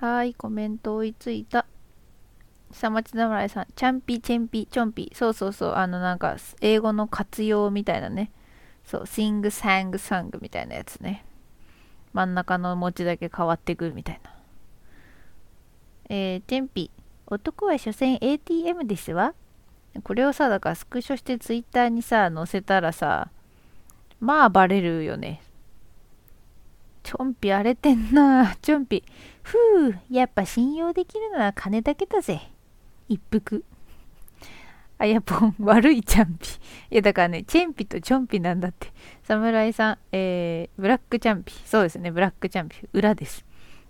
[0.00, 1.66] はい、コメント追いついた。
[2.70, 5.10] 下町侍さん、チャンピ、チェンピ、チョンピ。
[5.12, 8.30] そうそうそう、あのなんか、英語の活用みたいなね。
[8.84, 11.24] そう、シング、サング、サングみたいなやつね。
[12.12, 14.30] 真ん中の文字だけ変わってくるみたいな。
[16.10, 16.92] えー、チェンピ、
[17.26, 19.34] 男は所詮 ATM ですわ。
[20.04, 23.32] これをさ、だからスクショしてツイッターにさ、載せたらさ、
[24.20, 25.42] まあバレるよね。
[27.02, 28.54] チョンピ荒れてんな。
[28.60, 29.02] チョンピ。
[29.48, 32.50] ふう、やっぱ信用できるのは金だけだぜ。
[33.08, 33.64] 一服。
[34.98, 36.48] あやぽん、悪いチャンピ。
[36.90, 38.92] いや、だからね、チェンピとチョンピなんだって。
[39.22, 41.54] 侍さん、えー、ブラックチャンピ。
[41.64, 42.76] そうですね、ブラックチャンピ。
[42.92, 43.46] 裏です。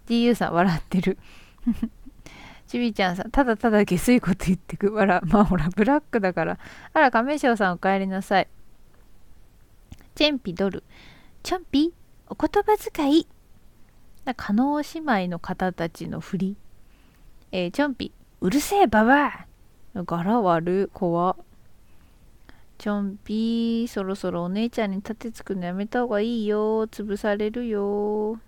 [0.07, 1.18] GU さん、笑ってる。
[2.68, 4.92] ちびちゃんさん、ただただ下水こと言ってく。
[4.92, 6.59] わら、まあほら、ブラックだから。
[6.92, 8.49] あら、亀翔さんお帰りなさい。
[10.14, 10.85] チェンピドル。
[11.42, 11.92] チョンピ
[12.29, 13.27] お言葉遣い。
[14.34, 16.56] 加納姉妹の方たちの振り。
[17.52, 19.46] えー、チョンピ、うるせえばば
[19.94, 21.36] 柄悪、怖
[22.78, 26.86] チョンピー、そろそろお姉ちゃんに立てつくのやめた方がいいよ。
[26.86, 28.38] 潰されるよ。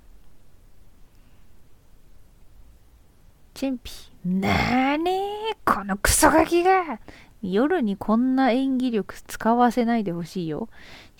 [3.54, 3.90] チェンピ、
[4.24, 7.00] なーねー、このクソガキが
[7.42, 10.68] 夜にこんな演技力使わせないでほしいよ。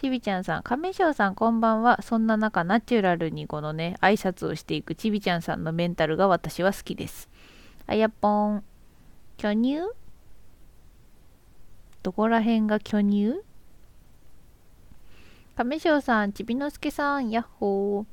[0.01, 2.01] ちびちゃんさん、亀翔さんこんばんは。
[2.01, 7.29] そんな中、ナチュラルにこのね、挨拶をしていくちびちゃんさんのメンタルが私は好きです。
[7.87, 8.65] あやぽん、
[9.37, 9.93] 巨乳？
[12.03, 13.43] どこら辺が巨乳？
[15.55, 18.07] 亀翔さん、ちびのすけさん、やっほー。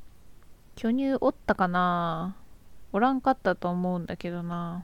[0.76, 2.36] 巨乳おったかな？
[2.92, 4.84] おらんかったと思うんだけどな。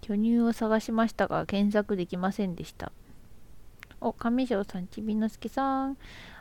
[0.00, 2.90] 巨乳を探しましたが、検索できませんでした。
[4.00, 5.96] お、上条さん、ちびのすけさん。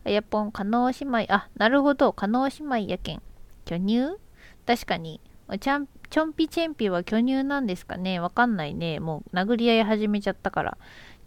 [0.05, 1.25] あやぽん、加納姉妹。
[1.33, 3.21] あ、なるほど、加納姉妹やけん。
[3.65, 4.17] 巨乳？
[4.65, 5.19] 確かに。
[5.59, 8.99] ちゃんチョンピチェンピは巨乳なんですかねわかんないね。
[8.99, 10.77] もう殴り合い始めちゃったから。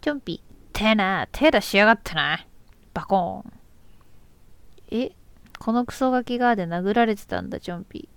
[0.01, 0.41] チョンピ、
[0.71, 2.45] 手な、手出しやがったな。
[2.93, 3.53] バコーン。
[4.91, 5.11] え？
[5.59, 8.09] このクソガキ側で殴られてたんだ、チョンピ。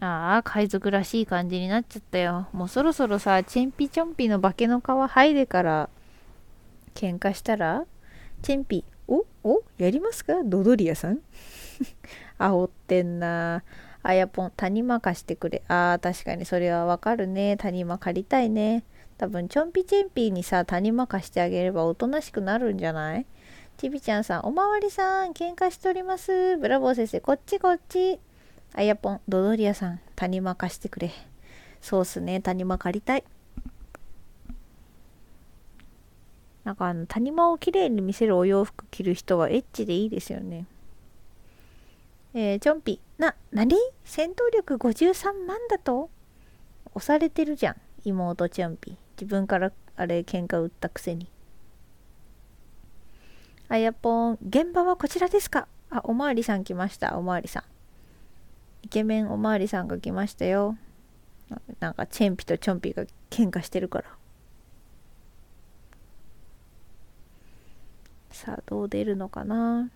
[0.00, 2.48] ああ、海賊らしい感じになっちゃったよ。
[2.52, 5.90] もうそろそろさ、チェンピチョンピの化けの皮剥いでから
[6.94, 7.84] 喧嘩したら
[8.42, 10.42] チェンピ、おおやりますか？
[10.44, 11.20] ドドリアさん
[12.38, 13.62] 煽ってんな。
[14.02, 15.62] あやぽん、谷間貸してくれ。
[15.68, 17.56] ああ、確かにそれはわかるね。
[17.58, 18.82] 谷間借りたいね。
[19.18, 23.26] 多分、ちょんぴちんぴにさ、谷間貸してあげればおとなしくなるんじゃない？
[23.76, 26.56] ちびちゃんさん、おまわりさん、喧嘩しております。
[26.56, 28.18] ブラボー先生、こっちこっち。
[28.74, 31.10] あやぽん、ドドリアさん、谷間貸してくれ。
[31.82, 33.24] そうっすね、谷間借りたい。
[36.64, 40.66] なんかあの、谷間をきれいに見せるお洋服着る人はエッチでいいですよね。
[42.34, 46.10] えー、チョンピ、な、なに戦闘力53万だと？
[46.94, 48.96] 押されてるじゃん、妹チョンピ。
[49.16, 51.26] 自分からあれ喧嘩売ったくせに。
[53.68, 55.66] あやぽん、現場はこちらですか？
[55.90, 57.62] あ、おまわりさん来ました、おまわりさん。
[58.82, 60.76] イケメンおまわりさんが来ましたよ。
[61.80, 64.04] なんかチェンピとチョンピが喧嘩してるから。
[68.40, 69.90] さあ、どう出るのかな？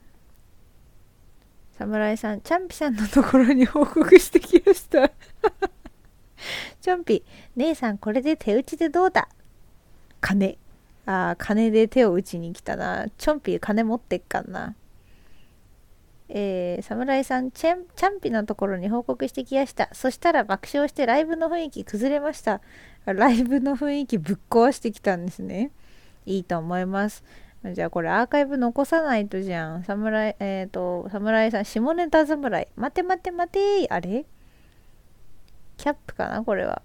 [1.78, 5.08] 侍さん、チャンピさんのところに報告してきました。
[5.08, 7.24] チャンピ、
[7.56, 9.30] 姉さんこれで手打ちでどうだ？
[10.20, 10.58] 金。
[11.06, 13.06] ああ、金で手を打ちに来たな。
[13.16, 14.74] チョンピ金持ってっかんな。
[16.28, 19.88] えー、侍さんチェン、チャンピのところに報告してきました。
[19.94, 22.60] そしたら爆笑してライブの雰囲気崩れました。
[23.06, 25.70] ライブの雰囲気ぶっ壊してきたんですね。
[26.26, 27.24] いいと思います。
[27.72, 29.84] じゃあこれアーカイブ残さないとじゃん。
[29.84, 32.68] 侍、えっ、ー、と、侍さん、下ネタ侍。
[32.76, 34.26] 待て待て待てあれ？
[35.78, 36.42] キャップかな？
[36.42, 36.82] これは。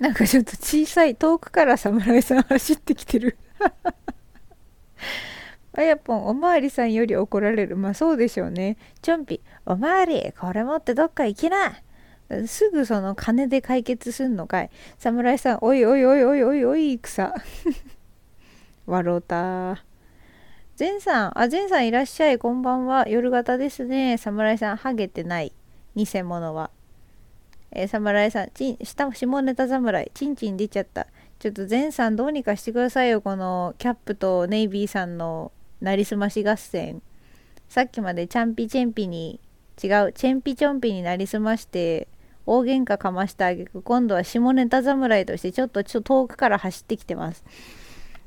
[0.00, 3.38] なんかちょっと小さい、遠くから侍さん走ってきてる。
[5.72, 7.76] あやぽん、おまわりさんより怒られる。
[7.76, 8.76] まあそうでしょうね。
[9.02, 11.74] チョンピ、おまわり、これ持ってどっか行きな。
[12.46, 14.70] すぐその金で解決すんのかい。
[14.98, 17.34] 侍さん、おいおいおいおいおいおい、草。
[18.86, 19.84] 笑うた。
[20.76, 23.08] 善さん、あ、善さんいらっしゃい、こんばんは。
[23.08, 24.16] 夜型ですね。
[24.16, 25.52] 侍さん、ハゲてない。
[25.94, 26.70] 偽物は。
[27.72, 31.06] えー、侍さん、ちん、下、下ネタ侍、チンチン出ちゃった。
[31.38, 37.02] ちょっと善さんどうにかしてくださいよ、このキャップとネイビーさんのなりすまし合戦。
[37.68, 39.38] さっきまでチャンピチェンピに、
[39.82, 42.08] 違う、チェンピチョンピになりすまして、
[42.46, 47.44] 大喧嘩かましたあげく、今度は下ネタ侍としてちょっとちょっと遠くから走ってきてます。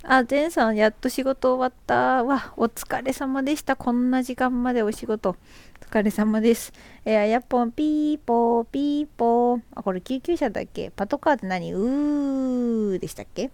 [0.06, 2.26] あ、ゼンさん、やっと仕事終わった。
[2.26, 3.78] わ、お疲れ様でした。
[3.78, 5.30] こんな時間までお仕事。
[5.30, 5.36] お
[5.86, 6.74] 疲れ様です。
[7.06, 9.62] えー、やっぽん、ピーポー、ピーポー。
[9.74, 10.92] あ、これ救急車だっけ？
[10.94, 11.72] パトカーって何？
[11.72, 13.50] うーでしたっけ？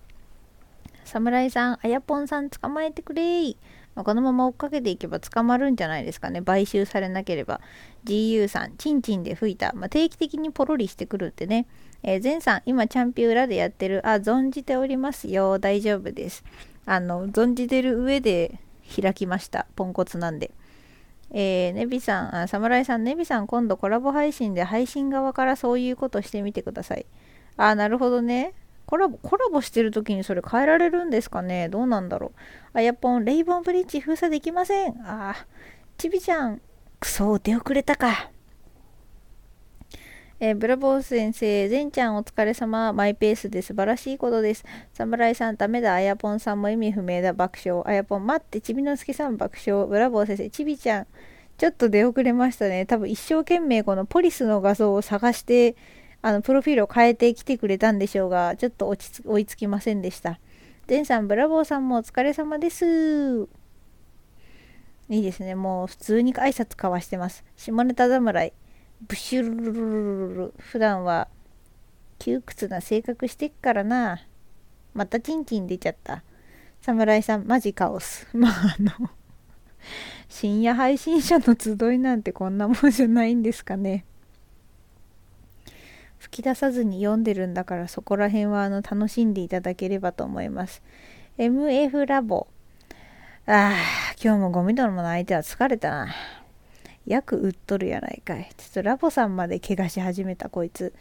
[1.06, 3.56] 侍さん、あやぽんさん捕まえてくれー。
[3.94, 6.42] まあ、このまま追っかけていけば捕まるんじゃないですかね。
[6.42, 7.62] 買収されなければ。
[8.06, 9.74] GU さん、チンチンで吹いた。
[9.76, 11.68] まあ、定期的にポロリしてくるってね。
[12.04, 14.06] えー、前さん、今、チャンピオン裏でやってる。
[14.08, 15.60] あ、存じておりますよ。
[15.60, 16.44] 大丈夫です。
[16.86, 18.60] あの、存じてる上で
[19.02, 19.68] 開きました。
[19.76, 20.52] ポンコツなんで。
[21.32, 27.06] えー、ネビさん、あ、侍さん、ネビさん、今度コラボ配信で配信側からそういうことしてみてください。
[27.58, 28.54] あ、なるほどね。
[28.86, 32.40] コラボ、コラボしてる時にそれ変えられるんですかねどうなんだろう。
[32.74, 34.96] あやぽん、レイボンブリッジ封鎖できません。
[35.06, 35.36] あ、
[35.98, 36.60] ちびちゃん、
[37.00, 38.32] くそ、出遅れたか。
[40.42, 42.94] えー、ブラボー先生、善ちゃんお疲れ様。
[42.94, 44.64] マイペースで素晴らしいことです。
[44.94, 45.94] 侍さん、ダメだ。
[45.94, 47.34] あやぽんさんも意味不明だ。
[47.34, 47.84] 爆笑。
[47.86, 48.62] あやぽん、待って。
[48.62, 49.86] ちびのすけさん、爆笑。
[49.86, 51.08] ブラボー先生、ちびちゃん。
[51.58, 52.86] ちょっと出遅れましたね。
[52.86, 55.76] 多分一生懸命このポリスの画像を探して、
[56.22, 60.40] あの、プロフィールを変えてきてくれたんでしょうが、ちょっと落ち追いつきませんでした。
[60.88, 63.42] 善さん、ブラボーさんもお疲れ様です。
[65.10, 65.56] いいですね。
[65.56, 67.44] もう普通に挨拶交わしてます。
[67.58, 68.54] 下ネタ侍。
[69.08, 71.28] ブシュルルルルルル普段は
[72.20, 74.26] 窮屈な性格してっからな。
[74.94, 76.24] またチンチン出ちゃった。
[76.82, 78.28] 侍さんマジカオス。
[78.36, 79.10] まああの
[80.28, 84.06] 深夜配信者の集いなんてこんなもんじゃないんですかね。
[86.18, 90.84] 吹き出さずに読んでるんだからそこら辺はあの楽しんでいただければと思います。
[91.38, 92.48] MF ラボ。
[93.46, 96.14] ああ今日もゴミ泥の相手は疲れたな。
[97.22, 98.50] く売っとるやないかい。
[98.58, 100.94] ちょっとラボさんまで怪我し始めたこいつ。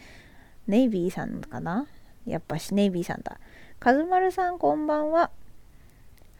[0.67, 1.87] ネイビーさんかな？
[2.25, 3.39] やっぱしネイビーさんだ。
[3.79, 5.31] カズマルさんこんばんは。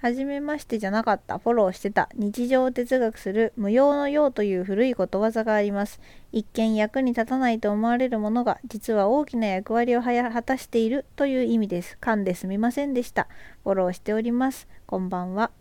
[0.02, 1.39] はじめましてじゃなかった。
[1.39, 2.08] フォローしてた。
[2.15, 6.00] 日常を哲学する無用の用という古いことわざがあります。
[6.32, 11.98] 一見役に立たないと思われるものが実は大きな役割を果たしているという意味です。
[12.00, 13.28] 噛んですみませんでした。
[13.63, 14.69] フォローしております。
[14.86, 15.52] こんばんは。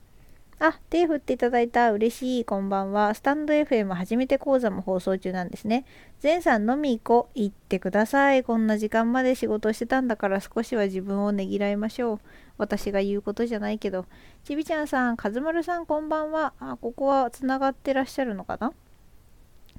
[0.61, 1.93] あ、手振っていただいた。
[1.93, 2.45] 嬉しい。
[2.45, 3.15] こんばんは。
[3.15, 5.85] スタンド FM 初めて講座も放送中なんですね。
[6.21, 7.39] 前さん飲み行こう。
[7.39, 8.43] 行ってください。
[8.43, 12.21] こんな時間まで仕事してたんだから少しは自分をねぎらいましょう。
[12.57, 14.07] 私が言うことじゃないけど。
[14.43, 16.53] ちびちゃんさん、かずまるさん、こんばんは。
[16.59, 18.73] あ、ここはつながってらっしゃるのかな？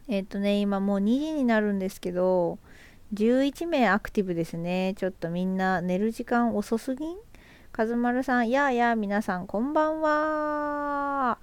[0.08, 2.58] えっ、ー、とね、今もう2時になるんですけど、
[3.14, 4.94] 11名アクティブですね。
[4.98, 7.18] ちょっとみんな寝る時間遅すぎん？
[7.72, 11.38] かずまるさん、やあやあ、皆さん、こんばんは。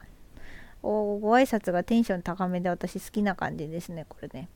[0.83, 4.49] おご挨拶がテンション高めで私好きな感じですね、これね。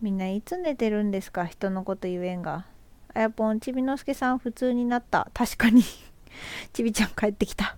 [0.00, 1.44] みんないつ寝てるんですか？
[1.44, 2.66] 人のこと言えんが。
[3.14, 5.28] あやぽん、ちびのすけさん、普通になった。
[5.34, 5.82] 確かに
[6.72, 7.76] ちびちゃん帰ってきた。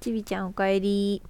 [0.00, 1.20] ちびちゃん、おかえり。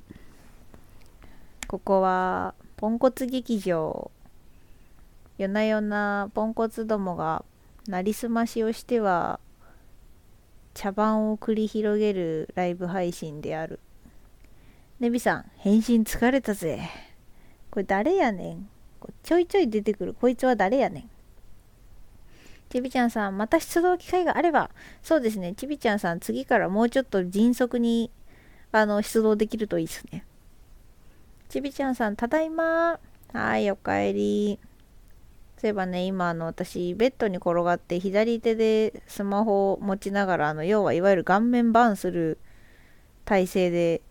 [1.66, 4.10] ここは、ポンコツ劇場。
[5.38, 7.44] 夜な夜なポンコツどもが
[7.88, 9.40] なりすましをしては
[10.74, 13.80] 茶番を繰り広げるライブ配信である。
[15.00, 16.88] ネビさん、返信疲れたぜ。
[17.70, 18.68] これ誰やねん。
[19.22, 20.14] ちょいちょい出てくる。
[20.14, 21.10] こいつは誰やねん。
[22.70, 24.70] ちびちゃんさん、また出動機会があれば、
[25.02, 28.10] そうですね、ちびちゃんさん、次からもうちょっと迅速に、
[28.70, 30.24] あの、出動できるといいですね。
[31.50, 32.98] ちびちゃんさん、ただいま
[33.32, 34.58] はい、おかえり。
[35.62, 42.40] そういえばね、今、あの、私、ベッドに転がって、左手でスマホを持ちながら、あの、要はいわゆる顔面バーンする
[43.24, 44.02] 体勢で、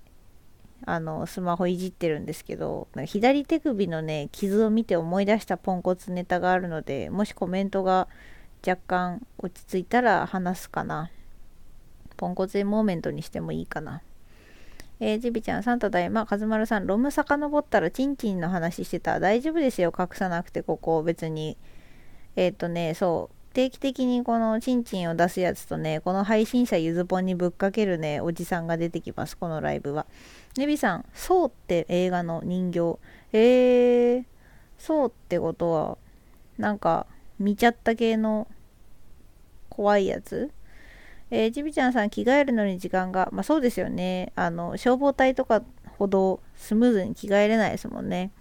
[0.86, 8.08] あの、スマホいじってるんですけど、左手首のね、傷を見て思い出したポンコツネタがあるので、もしコメントが
[8.66, 11.12] 若干落ち着いたら話すかな。
[12.16, 14.02] ポンコツモーメントにしてもいいかな。
[15.04, 19.20] えー、ジビちゃん、さんただいま、かずまるさん、ロム遡ったらチンチンの話してた。
[19.20, 21.58] 大丈夫ですよ、隠さなくて、ここ、別に。
[22.36, 30.06] えっ、ー、とね、そう、定期的にこのチンチンを出すやつとね、この配信者ゆずぽんにぶっかけるね、おじさんが出てきます、このライブは。
[30.56, 33.00] ネビさん、そうって映画の人形。
[33.34, 34.26] えー、
[34.78, 35.98] そうってことは、
[36.60, 37.08] なんか、
[37.40, 38.48] 見ちゃった系の
[39.68, 40.52] 怖いやつ？
[41.32, 44.34] えー、ちびちゃんさん着替えるのに時間が、まあそうですよね。
[44.36, 45.64] あの、消防隊とか
[45.98, 48.32] ほどスムーズに着替えれないですもんね。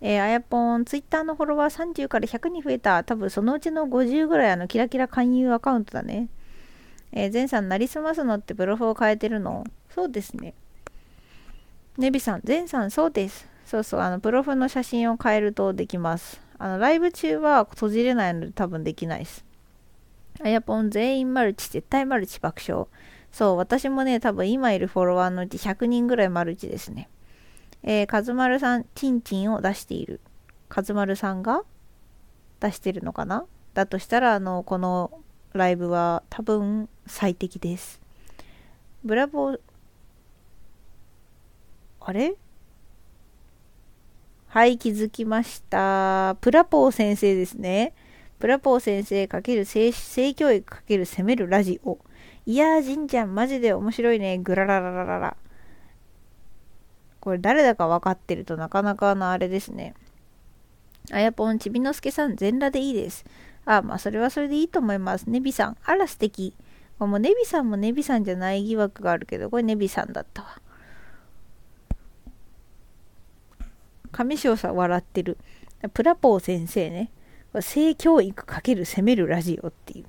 [0.00, 3.02] えー、あやぽん、ツイッターのフォロワー30から100に増えた。
[3.02, 6.28] 多分そのうちの50ぐらいあの、キラキラ勧誘アカウントだね。
[7.12, 9.64] えー、前さん、なりすますのってプロフを変えてるの？
[9.88, 10.54] そうですね。
[11.96, 13.48] ネビさん、前さん、そうです。
[13.64, 16.40] そうそう、あの、プロフの写真を変えるとできます。
[16.58, 19.47] あの、ライブ中は閉じれないので多分できないです。
[20.42, 22.86] あやぽん全員マルチ、絶対マルチ爆笑。
[23.32, 27.08] そう、私もね、多分今いるフォロワーのうち100人ぐらいマルチですね。
[27.82, 30.20] えー、かずまるさん、チンチンを出している。
[30.68, 31.62] かずまるさんが
[32.60, 33.44] 出してるのかな？
[33.74, 35.10] だとしたら、あの、この
[35.52, 38.00] ライブは多分最適です。
[39.04, 39.60] ブラボー、
[42.00, 42.34] あれ？
[44.46, 46.36] はい、気づきました。
[46.40, 47.92] プラポー先生ですね。
[48.38, 51.98] プラポー先生×性性教育×攻めるラジオ。
[52.46, 54.38] いやー、じんちゃん、マジで面白いね。
[54.38, 55.36] ぐらららららら。
[57.20, 59.94] これ誰だか分かってるとなかなかなあれですね。
[61.10, 63.24] あやぽん、ちびのすけさん、全裸でいいです。
[63.64, 65.28] あ、まあ、それはそれでいいと思います。
[65.28, 65.76] ネビさん。
[65.84, 66.54] あら、素敵。
[66.98, 70.60] もうネビさんもネビさんじゃない疑惑があるけど、これネビさんだったわ。
[74.12, 75.38] 上昇さん笑ってる。
[75.92, 77.10] プラポー先生ね。
[77.60, 80.06] 性教育×攻めるラジオっていう。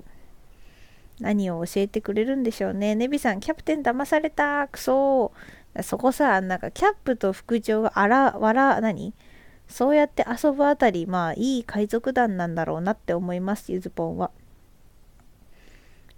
[1.20, 2.94] 何を教えてくれるんでしょうね。
[2.94, 4.68] ネビさん、キャプテン騙された。
[4.68, 5.32] くそ
[5.82, 9.12] そこさ、なんかキャップと副長があら、わ、何？
[9.68, 14.30] そうやって遊ぶあたり、まあいい海賊団なんだろうなって思います、ゆずぽんは。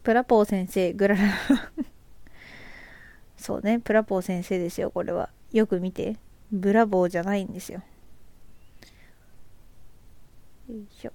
[0.02, 1.20] プラポー先生、グララ
[3.36, 5.28] そうね、プラポー先生ですよ、これは。
[5.52, 6.16] よく見て。
[6.50, 7.82] ブラボーじゃないんですよ。
[10.68, 11.12] よいしょ。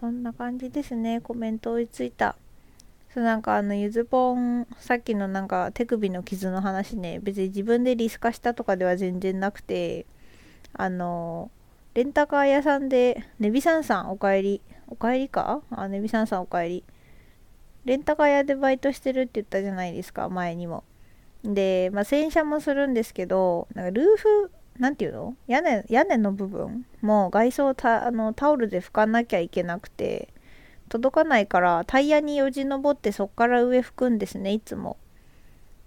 [0.00, 1.20] そんな感じですね。
[1.20, 2.36] コメント追いついた。
[3.12, 7.20] そうなんかあのゆずぽんさっきのなんか手首の傷の話ね。
[7.20, 10.06] 別に自分でリス化したとかでは全然なくて。
[10.74, 11.50] あの
[11.94, 14.60] レンタカー屋さんでネビサンさんおかえり。
[14.86, 15.62] おかえりか？
[15.70, 16.84] あネビサンさんおかえり。
[17.86, 20.84] レンタカー屋でバイトしてるって言ったじゃないですか前にも。
[21.42, 25.36] でまあ洗車もするんですけどなんかルーフなんていうの？
[25.46, 26.86] 屋根屋根の部分？
[27.00, 30.28] も外装たあのタオルで拭かなきゃいけなくて
[30.88, 34.96] 届かないからタイヤによじ登ってそっから上拭くんですねいつも。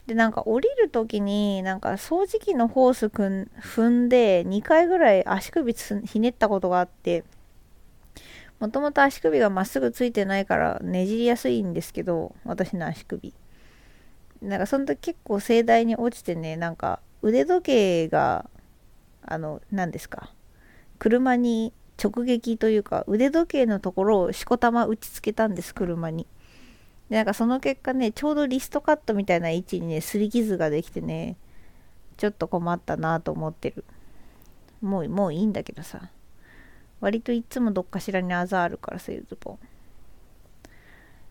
[0.07, 7.23] でなんか降りる時になんか掃除機のホースくん踏んで2回ぐらい足首ひねったことがあって
[8.59, 13.33] もともと足首がまっすぐついてないからねじりやすいんですけど私の足首。
[14.41, 18.49] なんかその時結構盛大に落ちてねなんか腕時計が
[19.23, 20.31] あの何ですか？
[20.99, 26.27] 車に直撃というか腕時計のところをしこたま打ちつけたんです車に。
[27.09, 31.35] でなんかその結果ねちょうどリストカットみたいな位置にねすり傷ができてね
[32.17, 33.83] ちょっと困ったなと思ってる。
[34.81, 36.09] もうもういいんだけどさ。
[36.99, 39.59] 割といつもどっかしらにあざあるからさゆずぽん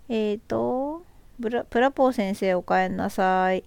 [0.09, 1.05] えーと
[1.41, 3.62] プラポー先生おかえんなさい。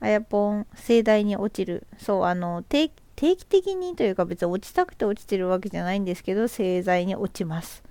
[0.00, 7.82] あやぽん盛大に落ちるそうあの定期的にというか別に落ちたくて落ちてるわけじゃないんですけど製剤に落ちます。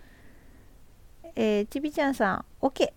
[1.35, 2.93] えー、ちびちゃんさん、OK。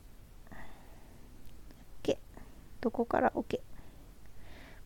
[2.04, 2.18] OK。
[2.80, 3.60] どこから？OK。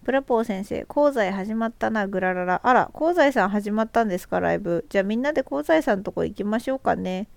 [0.04, 2.60] プラポー先生、香西始まったな、グラララ。
[2.64, 4.86] あら、香西さん始まったんですか、ライブ。
[4.88, 7.28] じゃあみんなで香西さんのとこ行きましょうかね。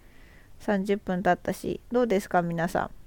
[0.62, 1.82] 30分経ったし。
[1.92, 3.05] どうですか、皆さん？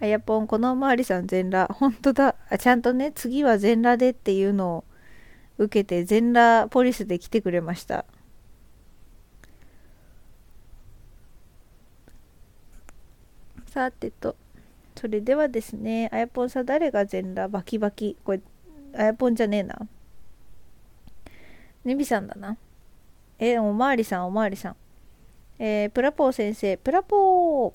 [0.00, 1.72] あやぽん、このおまわりさん全裸。
[1.74, 2.34] 本当だ。
[2.48, 2.58] あ。
[2.58, 4.84] ちゃんとね、次は全裸でっていうのを
[5.58, 8.06] 受けて全裸ポリスで来てくれました。
[13.66, 14.36] さてと
[14.96, 18.16] それではですねあやぽんさん誰が全裸バキバキ？
[18.24, 18.40] これ
[18.96, 19.78] あやぽんじゃねえな。
[21.84, 22.56] ねびさんだな。
[23.38, 24.76] えおまわりさんおまわりさん。
[25.58, 26.78] えー、プラポー先生。
[26.78, 27.72] プラポー。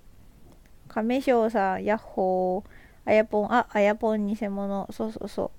[0.95, 5.51] 亀翔さんヤッホーあやぽんああやぽん偽物そうそうそ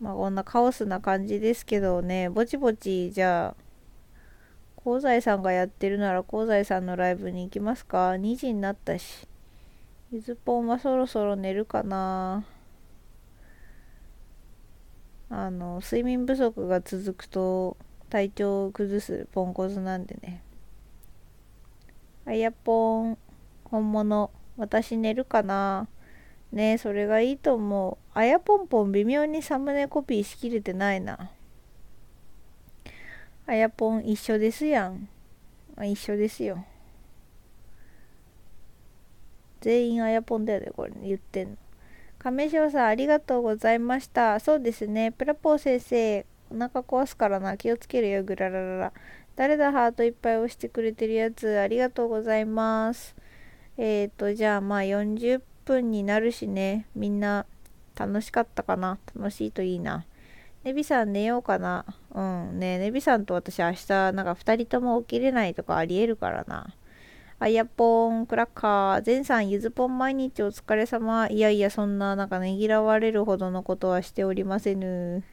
[0.00, 9.28] うまあこんなカオスな感じですけどね、ぼちぼちじゃあ、香西さんがやってるなら香西さんのライブに行きますか ?2 時になったし。
[10.10, 12.44] ゆずぽんはそろそろ寝るかな
[15.30, 17.76] あの、睡眠不足が続くと
[18.10, 20.42] 体調を崩すポンコツなんでね。
[22.26, 23.18] あやぽん、
[23.72, 25.88] 本物、私寝るかな？
[26.52, 27.96] ねそれがいいと思う。
[28.12, 31.30] あやぽんぽん微妙にサムネコピーしきれてないな。
[33.46, 35.08] あやぽん一緒ですやん。
[35.82, 36.64] 一緒ですよ。
[39.62, 41.56] 全員あやぽんだよね、これ、ね、言ってんの。
[42.18, 44.38] 亀翔さん、ありがとうございました。
[44.38, 45.12] そうですね。
[45.12, 47.56] プラポー先生、お腹壊すからな。
[47.56, 48.92] 気をつけるよ、ぐらららら。
[49.34, 51.58] 誰だ、ハートいっぱい押してくれてるやつ。
[51.58, 53.16] ありがとうございます。
[53.76, 57.46] えっ、ー、と、じゃあ、まあ40分になるしね、みんな
[57.96, 58.98] 楽しかったかな？
[59.14, 60.06] 楽しいといいな。
[60.64, 61.84] ネビさん寝ようかな。
[62.14, 62.58] うん。
[62.58, 66.74] ねネビさんと私明日なんか2人とも起きれないとかありえるからな。
[67.38, 71.26] あやっぽん、クラッカー、ゼンさん、ゆずぽん毎日お疲れ様。
[71.28, 75.24] いやいや、そんな、なんかねぎらわれるほどのことはしておりませぬ。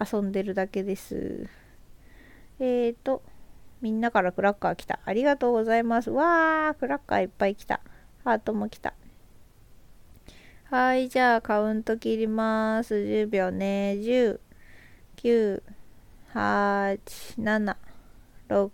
[0.00, 1.48] 遊んでるだけです。
[2.58, 3.22] えーと、
[3.82, 5.00] みんなからクラッカー来た。
[5.04, 6.10] ありがとうございます。
[6.10, 7.80] わー、クラッカーいっぱい来た。
[8.24, 8.94] ハートも来た。
[10.70, 12.94] はい、じゃあカウント切ります。
[12.94, 13.96] 10秒ね。
[13.98, 14.38] 10、
[15.16, 15.62] 9、
[16.32, 16.98] 8、
[17.38, 17.76] 7、
[18.48, 18.70] 6、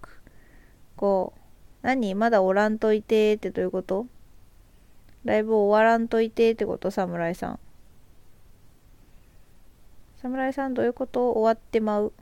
[0.99, 1.33] 5。
[1.81, 2.15] 何？
[2.15, 4.07] まだおらんといてってどういうこと？
[5.25, 6.91] ライブ終わらんといてってこと？
[6.91, 7.59] 侍さん。
[10.21, 11.31] 侍さんどういうこと？
[11.31, 12.13] 終わってまう。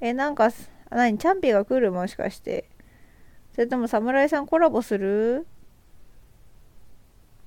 [0.00, 0.50] え、なんか、
[0.96, 2.70] 何、チャンピが来るもしかして。
[3.52, 5.46] それとも侍さんコラボする？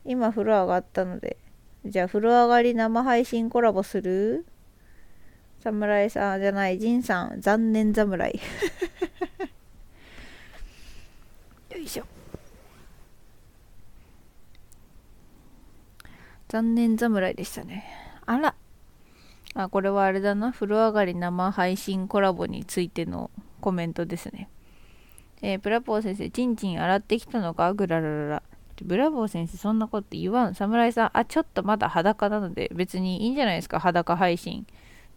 [0.05, 1.37] 今風呂上がったので。
[1.85, 4.45] じゃあ風呂上がり生配信コラボする？
[5.59, 8.39] 侍さんじゃない、ジンさん、残念侍。
[11.71, 12.05] よいしょ。
[16.47, 17.85] 残念侍でしたね。
[18.25, 18.55] あら。
[19.63, 20.51] あ、これはあれだな。
[20.51, 24.49] 風呂上がり生配信コラボについてのコメントですね。
[25.41, 27.73] えー、プラポー先生、チンチン洗ってきたのか？
[27.73, 28.43] グララララ。
[28.83, 30.53] ブラボー先生、そんなこと言わん。
[30.53, 34.67] 侍さん、あ、ちょっとまだ裸なので、別にいいんじゃないですか、裸配信。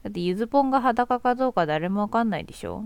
[0.02, 2.84] だって、ゆずぽんが裸かどうか誰もわかんないでしょ？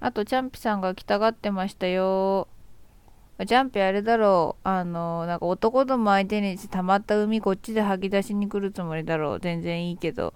[0.00, 2.48] あと、チャンピさんが来たがってましたよ。
[3.46, 4.68] ジャンピあれだろう。
[4.68, 9.40] あの、なんか男ども相手に溜まった海こっちで吐き出しに来るつもりだろう。
[9.40, 10.34] 全然いいけど。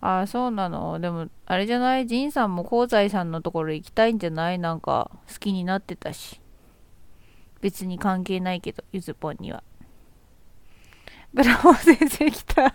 [0.00, 1.00] ああ、そうなの。
[1.00, 2.06] でも、あれじゃない？
[2.06, 4.58] ジンさんも香西さんのところ行きたいんじゃない？
[4.58, 6.40] なんか、好きになってたし。
[7.60, 9.62] 別に関係ないけど、ゆずぽんには。
[11.32, 12.74] ブラボー先生来た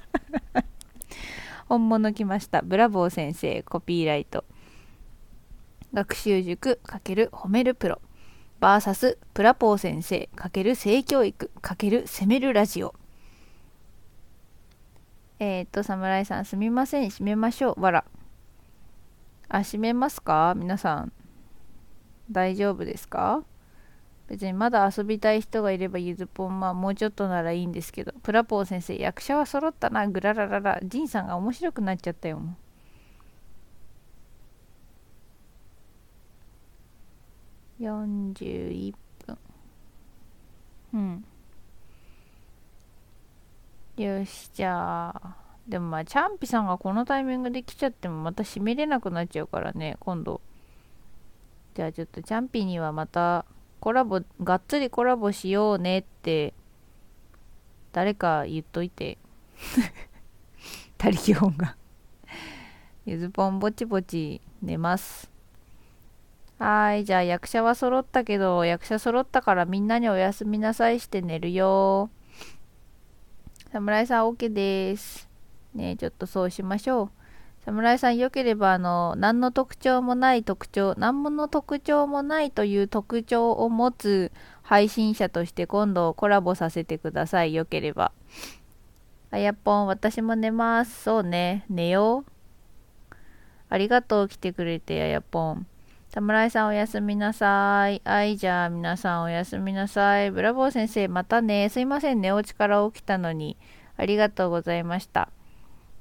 [1.69, 2.61] 本物来ました。
[2.61, 4.43] ブラボー先生、コピーライト。
[5.93, 8.01] 学習塾×褒めるプロ。
[8.59, 12.93] VS プラポー先生×性教育×攻めるラジオ。
[15.39, 17.09] えっ、と、侍さんすみません。
[17.09, 17.81] 閉めましょう。
[17.81, 18.03] わら。
[19.47, 20.53] あ、閉めますか？
[20.57, 21.13] 皆さん。
[22.29, 23.45] 大丈夫ですか？
[24.27, 32.39] 別にまだ遊びたい人がいればゆずぽんまあもうちょっとならいいんですけどプラポー先生役者は揃ったなグララララジンさんが面白くなっちゃったよ
[37.79, 38.93] 41
[39.25, 39.37] 分
[40.93, 41.25] うん
[43.97, 45.35] よしじゃあ
[45.67, 50.41] でもまあチャンピさんがこのタイミングで来ちゃってもまた閉めれなくなっちゃうからね今度
[51.75, 53.45] じゃあちょっとチャンピにはまた
[53.79, 56.53] コラボ、がっつりコラボしようねって、
[57.93, 59.17] 誰か言っといて。
[60.97, 61.77] 他力本が
[63.05, 65.28] ゆずぽんぼちぼち寝ます。
[66.59, 72.09] はい、じゃあ役者は揃ったけど、役者揃ったからみんなにおやすみなさいして寝るよ。
[73.71, 75.29] 侍さん OK です。
[75.73, 77.09] ねちょっとそうしましょう。
[77.63, 84.31] 侍さん良ければあの何の特徴もない特徴何もの特徴もないという特徴を持つ
[84.63, 88.11] 配信者として今度コラボさせてください良ければ
[89.29, 93.15] あやっぽん私も寝ますそうね寝よう
[93.69, 95.67] ありがとう来てくれてあやぽん
[96.09, 98.01] 侍さんおやすみなさい。
[98.03, 100.31] はい、じゃあ皆さんおやすみなさい。
[100.31, 101.69] ブラボー先生、またね。
[101.69, 103.57] すいません、寝落ちから起きたのに。
[103.95, 105.29] ありがとうございました。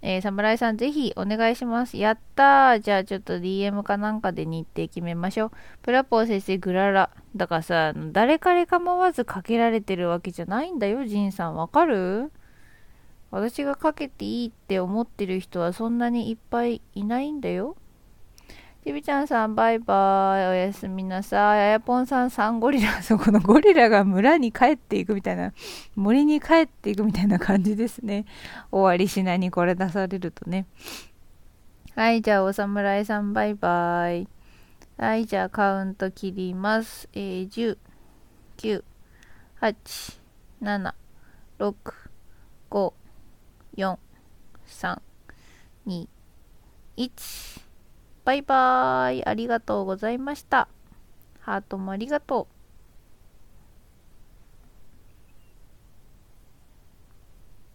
[0.00, 1.98] えー、侍さんぜひお願いします。
[1.98, 5.50] やったーじゃあちょっと DM かなんかで日程決めましょう。
[5.82, 7.11] プラポー先生グララ。
[7.36, 11.54] だからさ、誰彼構わずかけられてるわけじゃないんだよ、ジンさん。
[11.54, 12.32] わかる？
[13.30, 17.76] 私がかけていいって思ってる人はそんなにいっぱいいないんだよ。
[18.89, 20.49] ちびちゃんさん、バイバイ。
[20.49, 21.61] おやすみなさい。
[21.61, 23.03] あやぽんさん、サンゴリラ。
[23.03, 25.53] そこのゴリラが村に帰っていくみたいな、
[25.95, 28.24] 森に帰っていくみたいな感じですね。
[28.72, 30.66] 終わりしなにこれ出されるとね。
[31.97, 34.26] はい、じゃあ、お侍さん、バイバイ。
[34.97, 37.11] はい、じゃあ、カウント切ります。
[37.12, 37.76] えー、10、
[38.57, 38.82] 9、
[39.61, 40.18] 8、
[40.62, 40.95] 7、
[41.59, 41.74] 6、
[42.70, 42.93] 5、
[43.76, 43.99] 4、
[44.66, 44.99] 3、
[45.86, 46.09] 2、
[46.97, 47.57] 1。
[48.29, 49.24] バイバーイ。
[49.24, 50.68] ありがとうございました。
[51.41, 52.57] ハートもありがとう。